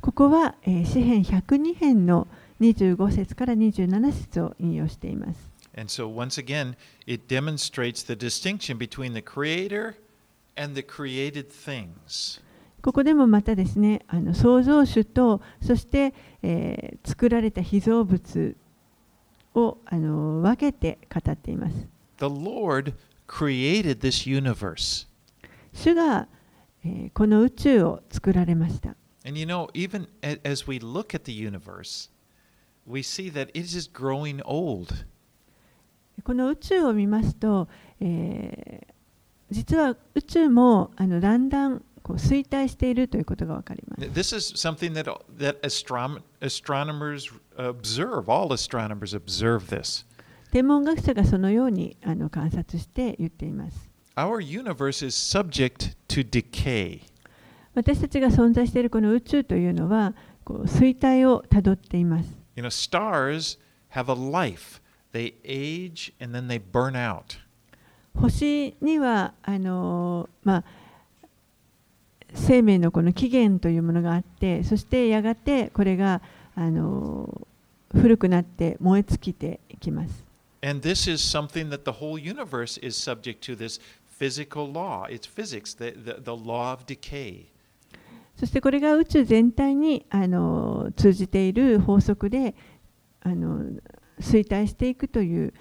[0.00, 2.26] ここは、えー、詩編102編の
[2.60, 5.52] 25節から27節を引用しています。
[12.82, 16.12] ここでもまたですね、あの創造主と、そして、
[17.04, 18.56] 作られた被造物
[19.54, 21.86] を分けて語っています。
[23.29, 25.07] created this universe.
[25.73, 26.27] 主が、
[26.83, 28.95] えーこの宇宙を作られました。
[29.25, 32.09] And you know, even a- as we look at the universe,
[32.85, 34.93] we see that it is growing old.
[36.23, 37.67] この宇宙を見ますと、
[37.99, 38.95] えー
[39.51, 44.01] 実は宇宙もあのだんだんこう衰退しているということが分かります。
[44.01, 45.05] This is something that,
[45.37, 48.27] that astrom- astronomers observe.
[48.27, 50.03] All astronomers observe this.
[50.50, 53.88] 天文学者がそのようにあの観察して言っています。
[54.16, 57.02] Our universe is subject to decay.
[57.74, 62.30] 私たちが存在しているこの宇宙というのはこう衰退をたどっています。
[62.56, 63.58] You know, stars
[63.92, 64.80] have a life.
[65.12, 67.38] They age and then they burn out.
[68.14, 70.64] 星にはあのまあ、
[72.34, 76.20] 生命のこの起源というものがあってそしてやがてこれが
[76.56, 77.46] あの
[77.92, 80.29] 古くなって燃え尽きていきます。
[80.62, 85.06] And this is something that the whole universe is subject to this physical law.
[85.08, 87.46] It's physics, the, the, the law of decay.
[88.36, 92.54] そしてこれが宇宙全体にあの通じている法則で
[93.20, 93.64] あの
[94.18, 95.52] 衰退していくという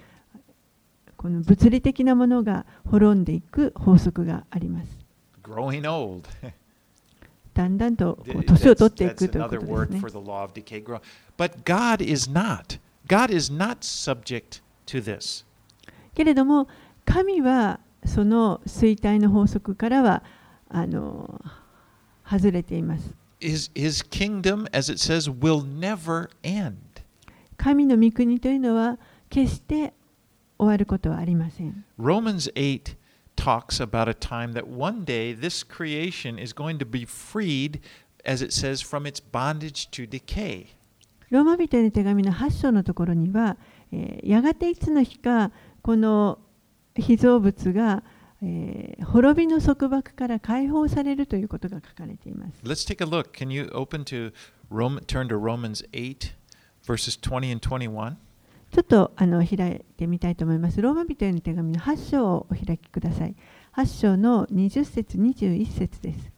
[1.17, 4.97] この物理的なものが滅んでいく法則があります。
[5.43, 6.29] Growing old.
[7.53, 10.11] だんだんとこう That's, 年を取っていくということです word ね for。
[10.11, 10.81] the law of decay.
[10.81, 11.01] Grow.
[11.37, 12.79] But God is not.
[13.07, 15.45] God is not subject to this.
[16.13, 16.67] けれども
[17.05, 20.23] 神はその衰退の法則からは
[20.69, 21.41] あの
[22.25, 23.13] 外れています。
[23.39, 26.75] His, his kingdom, as it says, will never end.
[27.57, 28.97] 神の御国というのは
[29.29, 29.93] 決して
[30.57, 31.85] 終わることはありません。
[31.97, 32.97] Romans 8
[33.35, 37.79] talks about a time that one day this creation is going to be freed,
[38.25, 40.67] as it says, from its bondage to decay.
[41.29, 43.57] ローマ人への手紙の8章のところには、
[43.91, 46.39] えーやがていつの日かこの
[46.95, 48.03] 被造物が、
[48.41, 52.61] えー滅びの束縛から解放されるということが書かれています。
[52.63, 53.31] Let's take a look.
[53.31, 54.31] Can you open to
[54.69, 56.33] Rome, turn to Romans 8,
[56.85, 58.15] verses 20 and 21?
[58.71, 60.79] ちょっとあの開いてみたいと思います。
[60.81, 63.35] ローマ人への手紙の8章をお開きください。
[63.75, 66.31] 8章の20節21節です。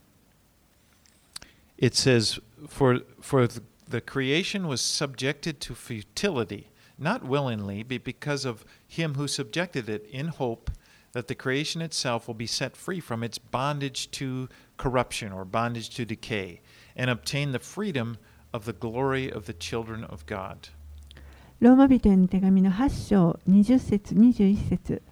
[1.77, 3.61] It says, For, for the
[3.91, 6.67] the creation was subjected to futility,
[7.00, 10.70] not willingly, but because of him who subjected it, in hope
[11.12, 15.90] that the creation itself will be set free from its bondage to corruption or bondage
[15.96, 16.60] to decay,
[16.94, 18.18] and obtain the freedom
[18.52, 20.70] of the glory of the children of God.
[21.58, 25.02] ローマ人への手紙の8章20節21節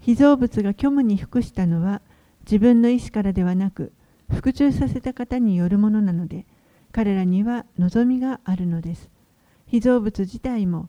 [0.00, 2.00] 被造物が虚無に服したのは
[2.46, 3.92] 自分の意志からではなく
[4.30, 6.46] 服従させた方によるものなので
[6.90, 9.10] 彼らには望みがあるのです
[9.66, 10.88] 被造物自体も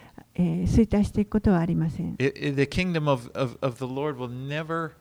[0.35, 2.13] えー衰退していくことはありません。
[2.19, 4.91] It, it- the kingdom of, of, of the Lord will never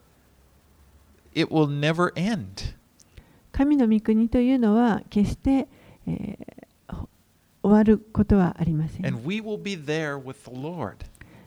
[1.34, 2.74] it will never end.
[3.52, 5.68] 神の御国というのは決して、
[6.06, 7.08] えーほ
[7.62, 9.06] 終わることはありません。
[9.06, 10.96] And we will be there with the Lord.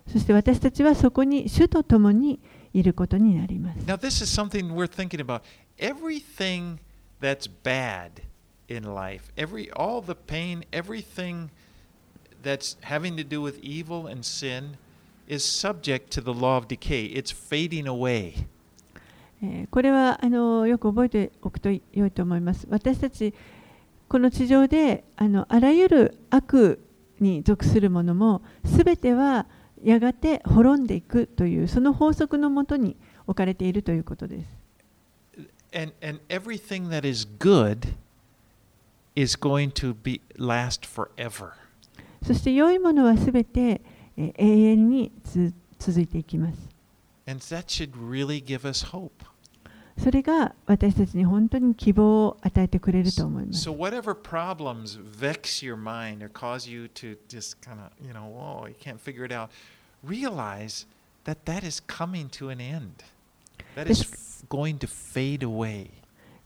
[0.07, 2.39] そして私たちはそこに主と共に
[2.73, 3.79] いることになります。
[3.85, 5.41] Now this is something we're thinking about.
[5.79, 6.77] Everything
[7.19, 8.21] that's bad
[8.67, 11.49] in life, every all the pain, everything that's
[12.81, 14.77] having to do with evil and sin
[15.27, 17.05] is subject to the law of decay.
[17.05, 18.47] It's fading away.
[19.41, 22.67] えーこれはあのよく覚えておくと良いと思います。
[22.69, 23.33] 私たち
[24.07, 26.79] この地上であのあらゆる悪
[27.19, 29.47] に属するものもすべては
[29.83, 32.95] やがて滅んでいくというその法則のもとに
[33.27, 34.63] 置かれているということです。
[35.75, 37.95] And and everything that is good
[39.15, 41.62] is going to be last forever.
[42.23, 43.81] そして良いものはすべて、
[44.17, 46.57] えー永遠につ続いていきます。
[47.25, 49.09] Really.
[49.97, 53.69] それが私たちに本当に希望を与えてくれると思います。
[53.69, 58.67] So whatever problems vex your mind or cause you to just kind of, you know, whoa,
[58.67, 59.49] you can't figure it out,
[60.03, 60.87] realize
[61.25, 63.03] that that is coming to an end.
[63.75, 65.91] That is going to fade away.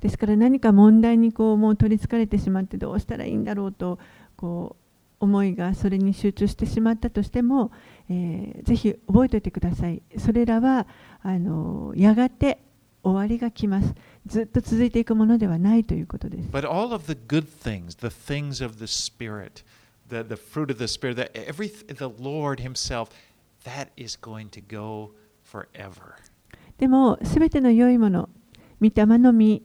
[0.01, 3.97] ですから何か問題にこうもう取りつかれてしまってどうしたらいいんだろうと
[4.36, 4.87] こう
[5.20, 7.72] 思いがそれに集中してしまったとしても、
[8.09, 10.01] えーぜひ覚えておいてください。
[10.18, 10.88] それらは
[11.22, 12.59] あのやがて
[13.03, 13.93] 終わりが来ます。
[14.26, 16.49] ずっと続いていくものではないということです。
[16.49, 19.63] But all of the good things, the things of the Spirit,
[20.09, 23.09] the, the fruit of the Spirit, that every, the Lord Himself,
[23.63, 25.11] that is going to go
[25.43, 26.15] forever.
[26.78, 28.30] でもすべての良いもの、
[28.82, 29.63] 御霊の実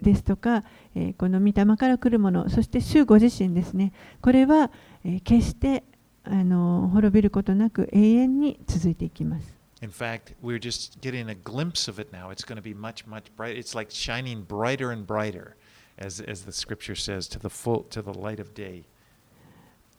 [0.00, 0.64] ですとか、
[0.94, 3.92] えーこの御霊から来るもの、そして主ご自身ですね。
[4.20, 4.70] これは、
[5.04, 5.84] えー決して
[6.24, 9.58] あの滅びることなく永遠に続いていきます。
[9.80, 12.30] In fact, we're just getting a glimpse of it now.
[12.30, 13.56] It's going to be much, much brighter.
[13.56, 15.54] It's like shining brighter and brighter,
[15.96, 18.84] as, as the scripture says, to the full to the light of day.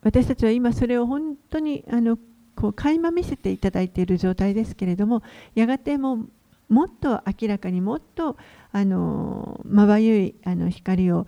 [0.01, 2.17] 私たちは今それを本当にあの
[2.55, 5.23] こう垣間見せていただいている状態ですけれども
[5.55, 6.29] やがてもう
[6.69, 8.37] もっと明らかにもっと
[8.71, 11.27] あのまばゆいあの光を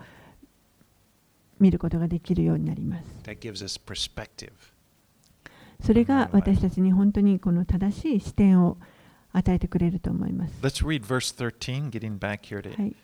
[1.59, 3.05] 見ることができるようになります。
[5.83, 8.77] それが私たちに本当にこの正しい視点を
[9.33, 10.53] 与えてくれると思います。
[10.61, 12.95] Let's read verse 13, getting back here to, はい、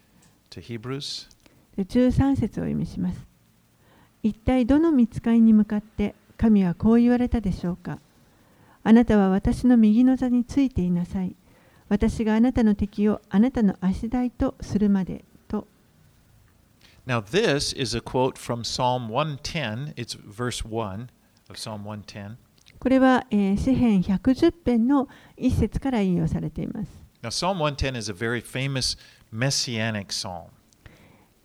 [0.52, 1.30] to Hebrews.
[1.76, 3.26] で13節をお読みします。
[4.22, 8.00] 一体どの見つかいに向かって神はこう言われたでしょうか
[8.84, 11.36] あなたは私の右の座についていなさい。
[11.90, 15.68] 私があなたの敵をあなたの足台とするまでと。
[17.06, 19.94] Now, this is a quote from Psalm 110.
[19.96, 21.10] It's verse 1
[21.50, 22.36] of Psalm 110.
[22.80, 25.08] これは、えー詩編110編の
[25.38, 26.92] 一節から引用されています。
[27.24, 28.98] Now, Psalm 110 is a very famous
[29.34, 30.48] messianic psalm.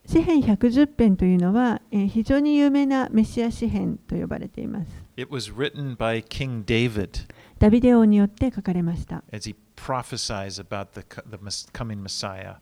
[0.04, 4.90] 詩編110編というのは、えー非常に有名なメシア詩編と呼ばれています。
[5.16, 7.26] It was written by King David
[7.60, 9.22] ダビデ王によって書かれました。
[9.32, 9.54] as he
[9.84, 11.38] prophesies about the, the
[11.72, 12.56] coming Messiah.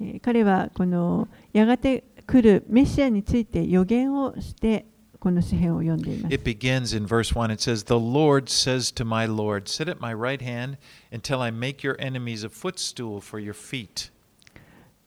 [0.00, 4.86] えー彼はこのやがて来るメシアについて予言をして
[5.20, 6.34] この詩篇を読んでいます。
[6.34, 7.52] It begins in verse 1.
[7.52, 10.78] It says, The Lord says to my Lord, Sit at my right hand
[11.12, 14.10] until I make your enemies a footstool for your feet.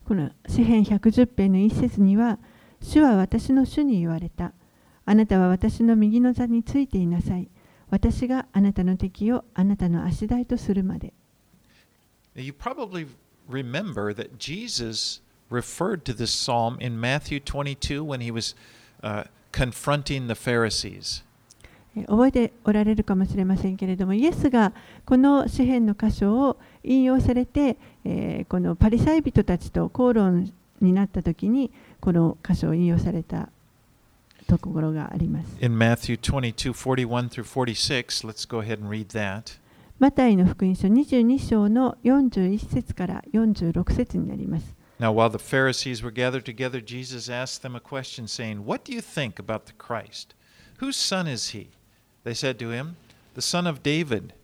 [0.06, 2.40] この詩篇110編の一節には、
[2.82, 4.54] 主は私の主に言われた。
[5.06, 7.50] あなたは私の右の座についていなさい。
[7.90, 11.14] 私があなたの敵をあなたの足台とするまで。
[12.35, 13.07] Now, you probably
[13.49, 18.55] remember that Jesus referred to this psalm in Matthew 22 when he was
[19.03, 21.25] uh, confronting the Pharisees.
[21.97, 24.73] えー覚えておられるかもしれませんけれども、イエスが
[25.05, 33.49] この詩篇の箇所を引用されて、えーこのパリサイ人たちと口論になった時に、この箇所を引用された
[34.47, 35.57] ところがあります。
[35.61, 39.59] In Matthew 22 41 through 46, let's go ahead and read that.
[39.99, 44.75] マタイの福音書22章の41節から46節になります。
[44.99, 48.93] Now, while the Pharisees were gathered together, Jesus asked them a question, saying, What do
[48.93, 50.35] you think about the Christ?
[50.79, 51.71] Whose son is he?
[52.25, 52.97] They said to him,
[53.35, 54.35] The son of David.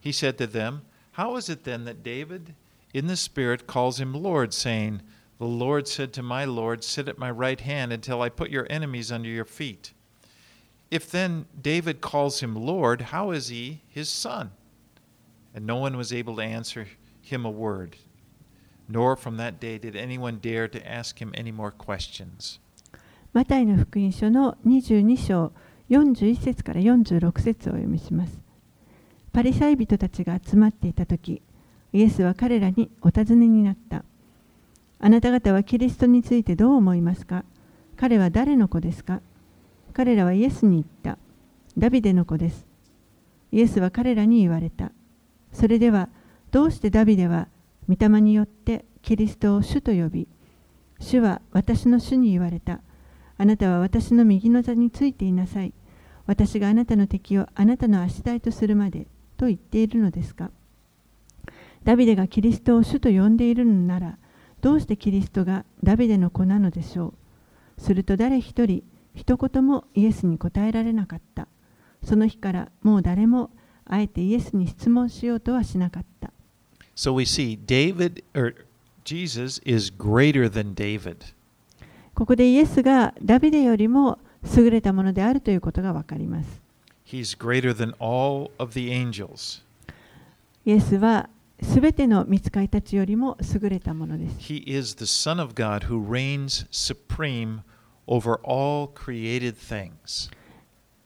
[0.00, 0.82] He said to them,
[1.12, 2.54] How is it then that David,
[2.94, 5.02] in the Spirit, calls him Lord, saying,
[5.38, 8.66] The Lord said to my Lord, Sit at my right hand until I put your
[8.68, 9.92] enemies under your feet?
[10.90, 14.52] If then David calls him Lord, how is he his son?
[15.55, 16.87] And no one was able to answer
[17.21, 17.97] him a word.
[18.91, 22.59] nor from that day did anyone dare to ask him any more questions.
[23.33, 25.53] マタイの福音書の22章
[25.89, 28.39] 41節から46節をお読みします。
[29.31, 31.41] パリサイ人たちが集まっていた時、
[31.93, 34.03] イエスは彼らにお尋ねになった。
[34.99, 37.45] あなた方はキリストについてどう思いますか？
[37.95, 39.21] 彼は誰の子ですか？
[39.93, 41.17] 彼らはイエスに言った。
[41.77, 42.65] ダビデの子です。
[43.53, 44.91] イエスは彼らに言われた。
[45.51, 46.09] それでは、
[46.51, 47.47] どうしてダビデは
[47.87, 50.27] 御霊によってキリストを主と呼び、
[50.99, 52.81] 主は私の主に言われた。
[53.37, 55.73] あなたは私の右の座についていなさい。
[56.27, 60.51] 私があなたの敵をあなたの足台とするまでと言っているのですか
[61.83, 64.17] ダビデがキリストを主と呼んでいるのなら、
[64.61, 67.15] どうしてキリストがダビデの子なのでしょ
[67.77, 68.83] うすると誰一人、
[69.15, 71.47] 一言もイエスに答えられなかった。
[72.03, 73.49] その日からもう誰も
[73.85, 76.31] あえてイエスに質問しようとはしなかった。
[76.95, 78.65] So we see David or
[79.03, 81.33] Jesus is greater than David.
[82.13, 84.19] ここでイエスがダビデよりも
[84.55, 86.61] 優れたものであるということがわかります。
[87.05, 89.63] He's greater than all of the angels.
[90.65, 91.29] イエスは
[91.61, 94.37] すべての御使いたちよりも優れたものです。
[94.39, 97.61] He is the Son of God who reigns supreme
[98.07, 100.31] over all created things.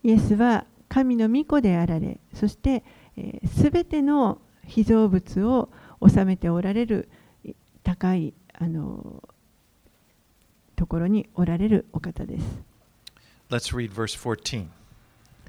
[0.03, 2.83] イエスは神の御子であられ、そして
[3.45, 5.69] すべての被造物を
[6.07, 7.09] 治めておられる
[7.43, 9.23] い高いあの
[10.75, 12.45] ところにおられるお方です。
[13.49, 14.65] Let's read verse 14.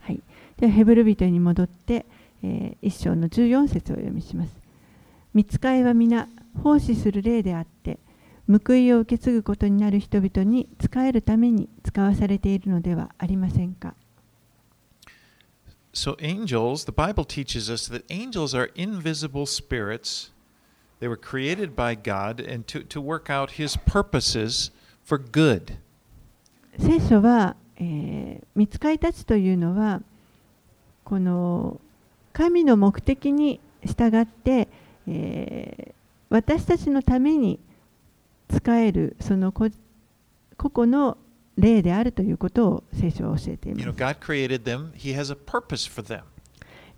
[0.01, 0.21] はい、
[0.59, 2.07] ではヘブル人に戻って、
[2.43, 4.57] えー、1章の14節をお読みします。
[5.35, 6.29] 見つかいは皆
[6.63, 7.99] 奉仕する例であって
[8.49, 13.95] 報いを受け継ぐことになる人々に仕えるために使わされているのではありませんか
[15.97, 20.31] So, angels, the Bible teaches us that angels are invisible spirits.
[21.01, 24.71] They were created by God and to, to work out His purposes
[25.03, 25.79] for good.
[26.79, 30.03] 聖書は、えー、見つかいたちというのは
[31.05, 31.81] この
[32.35, 34.69] 神の目的に従って、
[35.09, 35.97] えー
[36.29, 37.61] 私たちのために
[38.53, 41.17] 使えるその個々の
[41.57, 43.87] 霊であるということを聖書は教えています。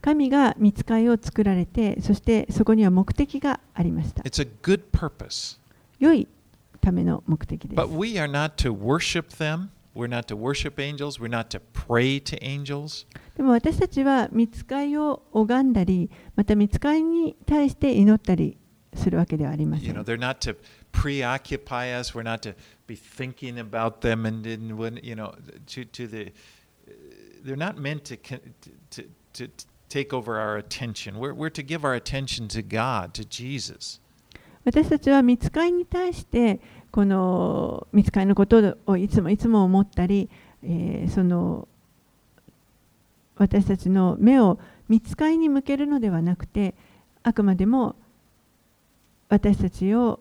[0.01, 4.23] 神が見つかりを作られて、そしてそこには目的がありました。
[5.99, 6.29] 良い
[6.81, 7.77] ための目的です。
[13.37, 18.57] でも私たちは見つかりを拝んだり、また見つかりに対して祈ったり。
[18.99, 19.87] するわけではありません。
[34.65, 40.29] 私たちは見つかりに対してこの見つかりのことをいつもいつも思ったり、
[40.63, 41.69] えー、その
[43.37, 46.75] 私たちの目を見つかりに向けるのではなくて
[47.23, 47.97] あくまでも
[49.29, 50.21] 私たちを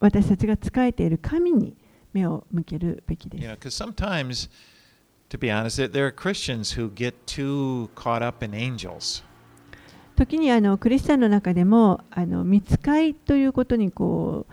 [0.00, 1.76] 私たちが仕えている神に
[2.12, 3.44] 目を向けるべきです。
[10.16, 12.78] 時にあのクリスチャンの中でもあの見つ
[13.14, 14.52] ということにこう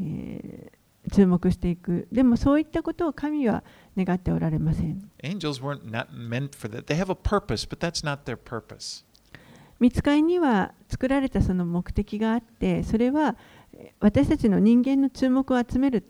[0.00, 0.72] え、
[1.12, 2.08] 注目していく。
[2.10, 3.62] でもそういったことを神は
[3.96, 5.10] 願っておられません。
[5.22, 6.84] angels weren't not meant for that.
[6.84, 9.04] They have a purpose, but that's not their purpose.
[9.78, 13.36] 見つかりには作られたその目的があって、それは
[14.00, 16.04] 私たちの人間の注目を集める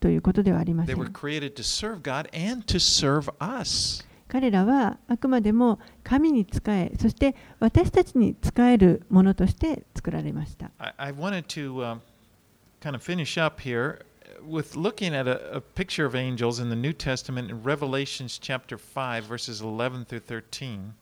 [0.00, 0.96] ということではありません。
[4.28, 10.72] 彼らはあくまでも神に仕え、そして私たちに仕えるものとして作られました。
[12.85, 13.99] kind of finish up here
[14.43, 18.77] with looking at a, a picture of angels in the New Testament in Revelations chapter
[18.77, 20.93] 5, verses 11 through 13.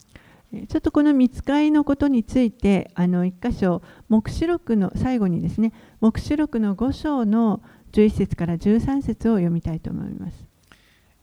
[0.52, 7.62] えーちょっとこの見つかいのことについてあの一箇所黙示録の最後にですね黙示録の5章の
[7.92, 10.44] 11節から13節を読みたいと思います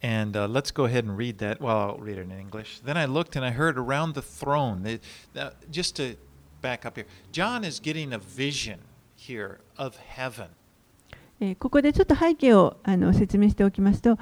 [0.02, 1.60] And uh, let's go ahead and read that.
[1.60, 2.82] Well, I'll read it in English.
[2.86, 5.00] Then I looked and I heard around the throne, they,
[5.36, 6.16] uh, just to
[6.62, 7.08] back up here.
[7.32, 8.80] John is getting a vision
[9.29, 10.49] Here of heaven.
[11.41, 14.17] えーここでちょっと背景をあの説明しておきますと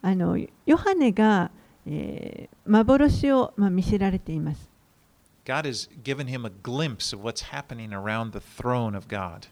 [0.00, 1.50] あのヨハネが、
[1.86, 4.70] えー幻を、まあ、見せられています。
[5.44, 9.48] God has given him a glimpse of what's happening around the throne of God.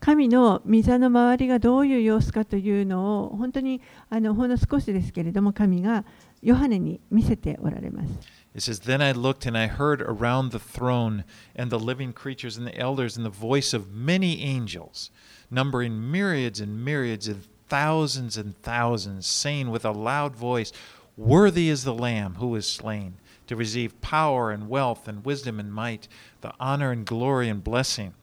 [0.00, 6.06] 神の御座の周りがどういう様子かというのを本当にあのほんの少しですけれども神が
[6.42, 8.39] ヨハネに見せておられます。
[8.54, 11.24] It says, Then I looked and I heard around the throne
[11.54, 15.10] and the living creatures and the elders and the voice of many angels,
[15.50, 20.72] numbering myriads and myriads and thousands and thousands, saying with a loud voice,
[21.16, 23.14] Worthy is the Lamb who was slain
[23.46, 26.08] to receive power and wealth and wisdom and might,
[26.40, 28.14] the honor and glory and blessing.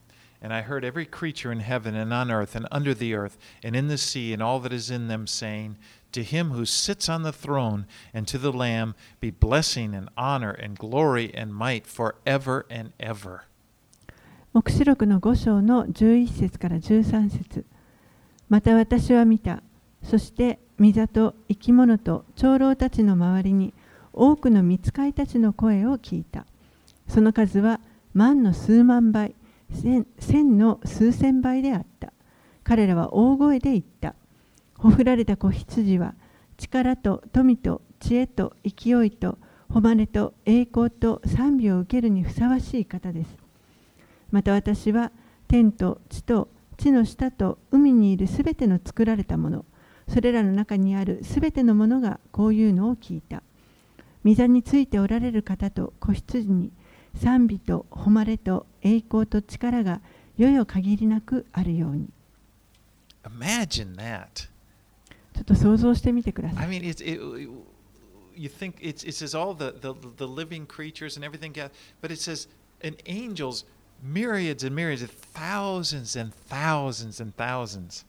[0.41, 3.75] And I heard every creature in heaven and on earth and under the earth and
[3.75, 5.77] in the sea and all that is in them saying,
[6.17, 10.49] To him who sits on the throne and to the Lamb be blessing and honor
[10.49, 13.41] and glory and might forever and ever.
[14.51, 17.65] 黙示録の5章の11節から13節
[18.49, 19.61] また私は見た。
[20.01, 23.75] そして、御座と生き物と長老たちの周りに
[24.11, 26.47] 多くの御使いたちの声を聞いた。
[27.07, 27.79] その数は
[28.15, 29.35] 万の数万倍、
[29.71, 32.11] 千千の数千倍であった。
[32.63, 34.15] 彼らは大声で言った。
[34.77, 36.15] ほふられた子羊は
[36.57, 39.37] 力と富と知恵と勢いと
[39.69, 43.37] 誉れと栄光と賛美を受けるにふさわしい方です。
[44.31, 45.11] また私は
[45.47, 49.65] 天と地と地の下と海にいるすべての作られたもの
[50.07, 53.41] それらの中にあるすべてのものがこういうのを聞いた
[54.23, 56.71] 御座についておられる方と子羊に
[57.15, 60.01] 賛美と誉れと栄光と力が
[60.37, 62.09] よよ限りなくあるように
[63.23, 64.49] Imagine that.
[65.37, 67.21] ちょっと想像してみてくださ I い mean, it's, it,
[68.35, 71.53] you think it's, it says all the, the, the living creatures and everything,
[72.01, 72.47] but it says,
[72.81, 73.65] and angels,
[74.01, 78.05] myriads and myriads, thousands and thousands and thousands.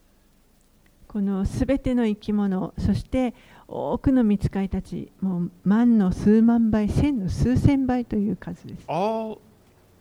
[1.07, 3.33] このすべての生き物そして
[3.67, 9.39] 多くの御使いたちもう万の数万倍千の数千倍という数です All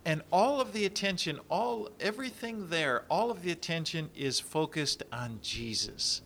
[0.05, 5.39] and all of the attention, all everything there, all of the attention is focused on
[5.43, 6.23] Jesus.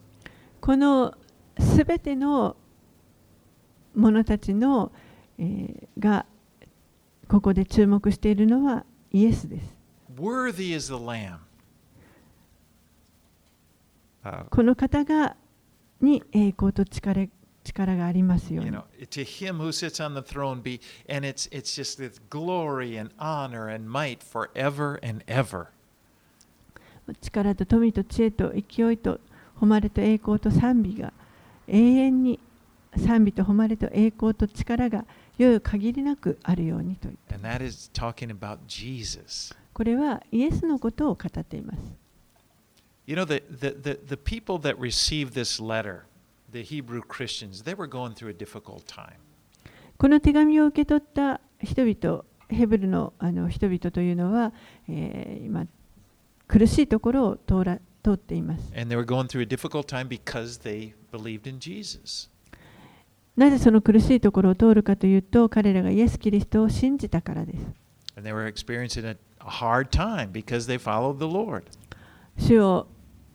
[0.63, 1.13] この
[1.59, 2.57] すべての
[3.97, 4.93] 者たちの、
[5.39, 6.25] えーが
[7.29, 9.75] ここで注目しているのはイエスです。
[10.17, 11.39] Worthy is the Lamb.
[14.25, 15.37] Uh, この方が
[16.01, 17.29] に栄光と力
[17.65, 18.77] 力がありますよう you に。
[18.77, 23.13] know, to him who sits on the throne be, and it's it's just this glory and
[23.19, 25.67] honor and might forever and ever.
[27.21, 29.19] 力と富と知恵と勢いと
[29.61, 31.13] 誉れと栄光と賛美が
[31.69, 32.41] 永遠に
[32.97, 35.05] 賛美と誉れと栄光と力が
[35.39, 37.17] よよ限りなくあるようにと言っ.
[39.73, 41.79] これはイエスのことを語っています。
[43.07, 46.03] You know, the, the, the, the people that received this letter,
[46.53, 49.17] the Hebrew Christians, they were going through a difficult time.
[49.99, 54.53] この手紙を受け取った人々、ヘブルのあの人々というのは、
[54.89, 55.67] えー今、
[56.47, 58.73] 苦しいところを通ら通っています。
[58.77, 62.31] And they were going through a difficult time because they believed in Jesus.
[63.37, 67.65] なぜその苦しいところを通るかというと、彼らがイエス・キリストを信じたからです。
[68.17, 71.65] And they were experiencing a, a hard time because they followed the Lord.
[72.37, 72.89] 主を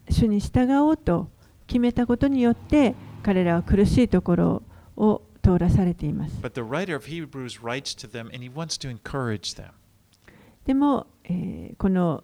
[0.09, 1.29] 主に従おうと
[1.65, 4.63] 決めたことによって、彼らは苦しいところ
[4.95, 6.41] を通らされています。
[10.65, 12.23] でも、えーこの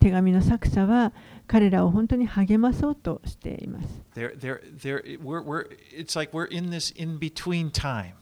[0.00, 1.12] 手紙の作者は
[1.48, 3.88] 彼らを本当に励まそうとしています。
[4.14, 8.12] They're, they're, they're, we're, we're, it's like we're in this in between time.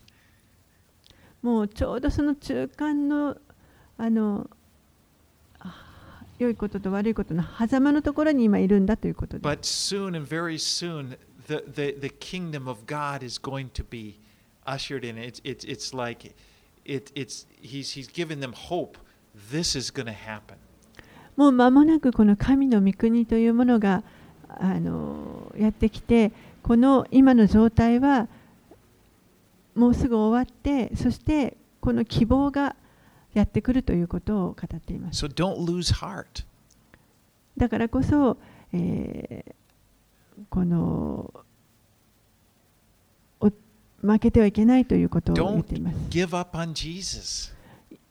[1.43, 3.37] もうちょうどその中間の
[3.99, 4.49] あの
[5.59, 9.47] あ良いことと悪いことの狭間のところに今いるんだということです。
[9.47, 11.16] But soon and very soon,
[11.49, 14.18] the, the, the kingdom of God is going to be
[14.64, 15.16] ushered in.
[15.16, 16.33] It's, it's, it's like
[16.85, 18.99] it, it's, he's, he's given them hope.
[19.51, 20.57] This is going to happen.
[21.37, 24.03] もう間もなくこの神の御国というものが
[24.49, 26.32] あのやってきて、
[26.62, 28.28] この今の状態は
[29.74, 32.74] もうすぐ終わって、そしてこの希望が
[33.34, 35.26] やってくるということを語っています。
[35.26, 36.45] So don't lose heart.
[37.57, 38.37] だからこそ、
[38.72, 39.55] えー
[40.51, 41.32] この
[43.41, 43.51] お
[44.03, 45.97] 負けてはいけないということを言っています。
[46.11, 47.55] give up on Jesus.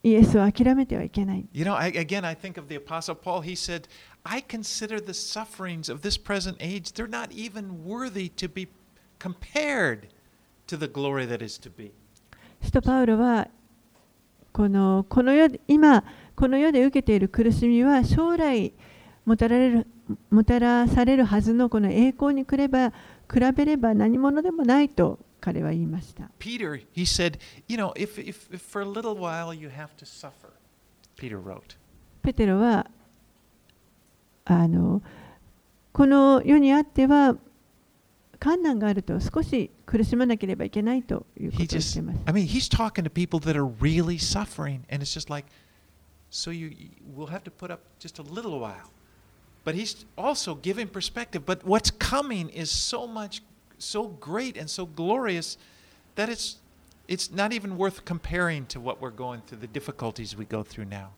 [0.06, 1.48] イエスを諦めてはいけない。
[1.52, 3.42] You know, I, again, I think of the Apostle Paul.
[3.42, 3.88] He said,
[4.24, 8.68] I consider the sufferings of this present age, they're not even worthy to be
[9.18, 10.10] compared
[10.68, 11.92] to the glory that is to be.
[12.62, 13.48] 使徒パウロは
[14.54, 16.04] このこの世今
[16.36, 18.74] この世で受けている苦しみは将来
[19.26, 19.88] もたられる
[20.30, 22.92] もたらされるはずのこの栄光に比べば
[23.32, 26.32] 比べれば何者でもないと彼は言いました。
[26.40, 27.38] Peter, he said,
[27.68, 30.50] you know, if, if, if for a little while you have to suffer,
[31.16, 31.78] Peter wrote.
[32.24, 32.90] ペテロは
[34.46, 35.04] あの
[35.94, 37.36] この世にあっては
[38.40, 42.20] 困難があると少し苦しまなければいけないということをしています。
[42.26, 45.48] I mean, he's talking to people that are really suffering, and it's just like,
[46.32, 46.72] so you
[47.16, 48.90] we'll have to put up just a little while.
[49.64, 51.46] But he's also giving perspective.
[51.46, 53.44] But what's coming is so much,
[53.80, 55.58] so great and so glorious
[56.16, 56.58] that it's
[57.08, 60.88] it's not even worth comparing to what we're going through, the difficulties we go through
[60.88, 61.10] now.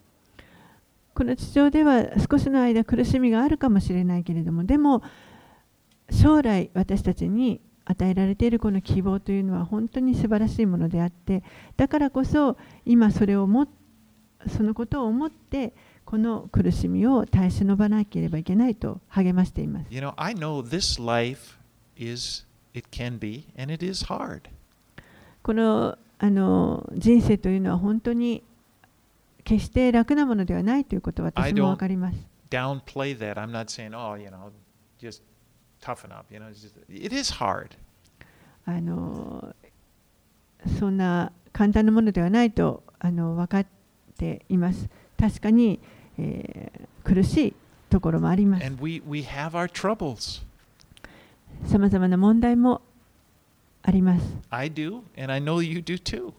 [1.13, 5.01] この地上では少しの間苦しみがあるかもしれないけれどもでも
[6.11, 11.43] 将来私たちに与えられているこの希望というのは本当に素晴らしいものであって
[11.75, 13.67] だからこそ今それをも
[14.47, 15.73] そのことを思って
[16.05, 19.87] この苦しみを耐え忍ばなければいけないと励ましています。
[19.89, 21.57] You know, I know this life
[21.97, 22.45] is,
[25.43, 28.43] この,あの人生というのは本当に
[29.43, 32.17] 決して楽なものではないということは私も分かります。
[32.17, 32.27] Saying,
[38.65, 39.55] あの
[40.79, 43.67] そんな簡単なものではないとあの分かっ
[44.17, 44.89] ています。
[45.17, 45.79] 確かに、
[46.17, 47.53] えー、苦しい
[47.89, 48.63] ところもあります。
[51.65, 52.81] さまざまな問題も
[53.81, 54.23] あります。
[54.49, 56.33] I do, and I know you do too.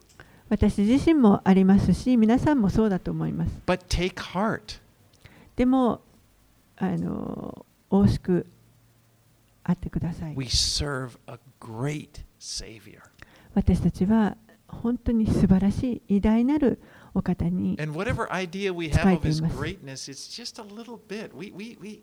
[0.48, 3.52] 私自身もありますし、皆さんもそうだと思います。
[3.66, 4.80] But take heart.
[5.56, 6.00] でも、
[6.76, 8.46] あの大しく
[9.64, 10.34] あってください。
[10.36, 13.00] We serve a great Savior.
[13.54, 14.36] 私たちは
[14.68, 16.78] 本当に素晴らしい偉大なる
[17.14, 21.34] お方に And whatever idea we have of His greatness, it's just a little bit.
[21.34, 22.02] We, we, we,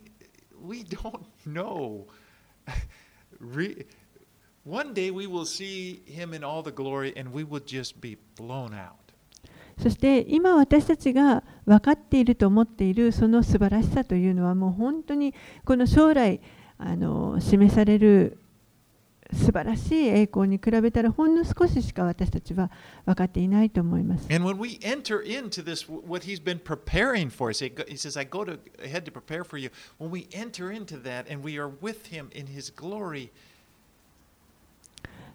[0.61, 2.05] we don't know.
[3.39, 3.85] Re-
[4.65, 8.17] One day we will see Him in all the glory and we will just be
[8.35, 9.05] blown out.
[9.77, 15.33] そして今私たちが分かっていると思っているその素晴らしさというのはもう本当に
[15.65, 16.39] この将来
[16.77, 18.37] あの示される
[19.33, 22.69] 素晴らしい栄光に比べたらほんの少ししか私たちは
[23.05, 24.27] 分かっていないと思います。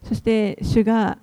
[0.05, 1.19] そして主が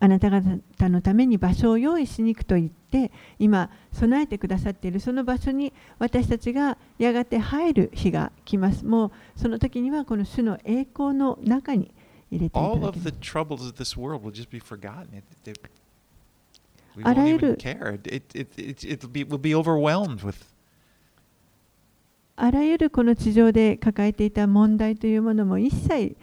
[0.00, 8.84] あなた方のために場所を用意しに行くと言ってて今備えてくださっているその場所に私たちがやがて入る日が来ます。
[8.84, 11.92] もうその時にはこの主の栄光の中に
[12.30, 13.12] 入れていただ the
[17.02, 17.10] ます。
[17.10, 17.58] あらゆる
[22.40, 26.16] あらゆるこの地上で抱えていた問題というものも一切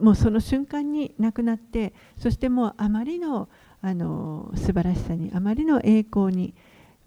[0.00, 3.48] もうその瞬間になくなってそしてもうあまりの
[3.82, 6.54] あの素晴らしさにあまりの栄光に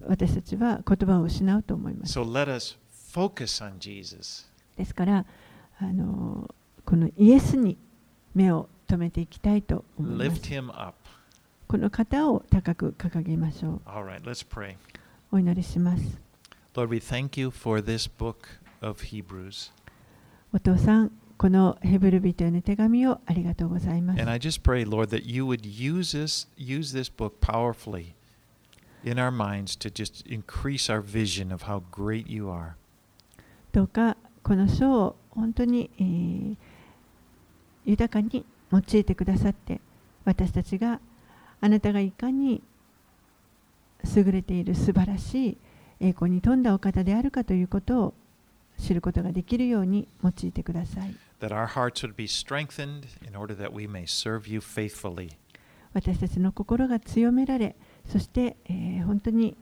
[0.06, 2.18] 私たちは言葉を失うと思います。
[2.18, 2.76] So let us
[3.12, 4.46] focus on Jesus.
[4.76, 5.24] ですから
[5.78, 6.52] あの
[6.84, 7.78] このイエスに
[8.34, 10.50] 目を留めていきたいと思います Lift。
[10.50, 10.94] him up.
[11.66, 13.80] この方を高く掲げましょう。
[13.86, 14.76] All right, let's pray.
[15.32, 16.18] お祈りします。
[16.74, 18.36] Lord, we thank you for this book
[18.80, 19.72] of Hebrews.
[20.52, 24.20] お父さん、このヘブルビトへの手紙をありがとうございます。
[33.72, 36.56] とどうかこの書を本当に、
[37.84, 39.80] 豊かに用いてくださって
[40.24, 41.00] 私たちが
[41.60, 42.62] あなたがいかに
[44.16, 45.58] 優れている素晴らしい
[46.00, 48.14] 栄光に富んだお方であるかということを
[48.78, 51.14] 知ることができるように用いてください。
[55.92, 57.76] 私たちの心が強められ、
[58.06, 58.56] そして、
[59.06, 59.56] 本当に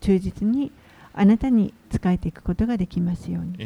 [0.00, 0.70] 忠実に
[1.12, 3.56] あなたに仕えていくことができますように。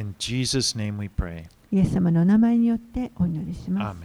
[1.72, 3.99] イエス様のお名前によってお祈りします。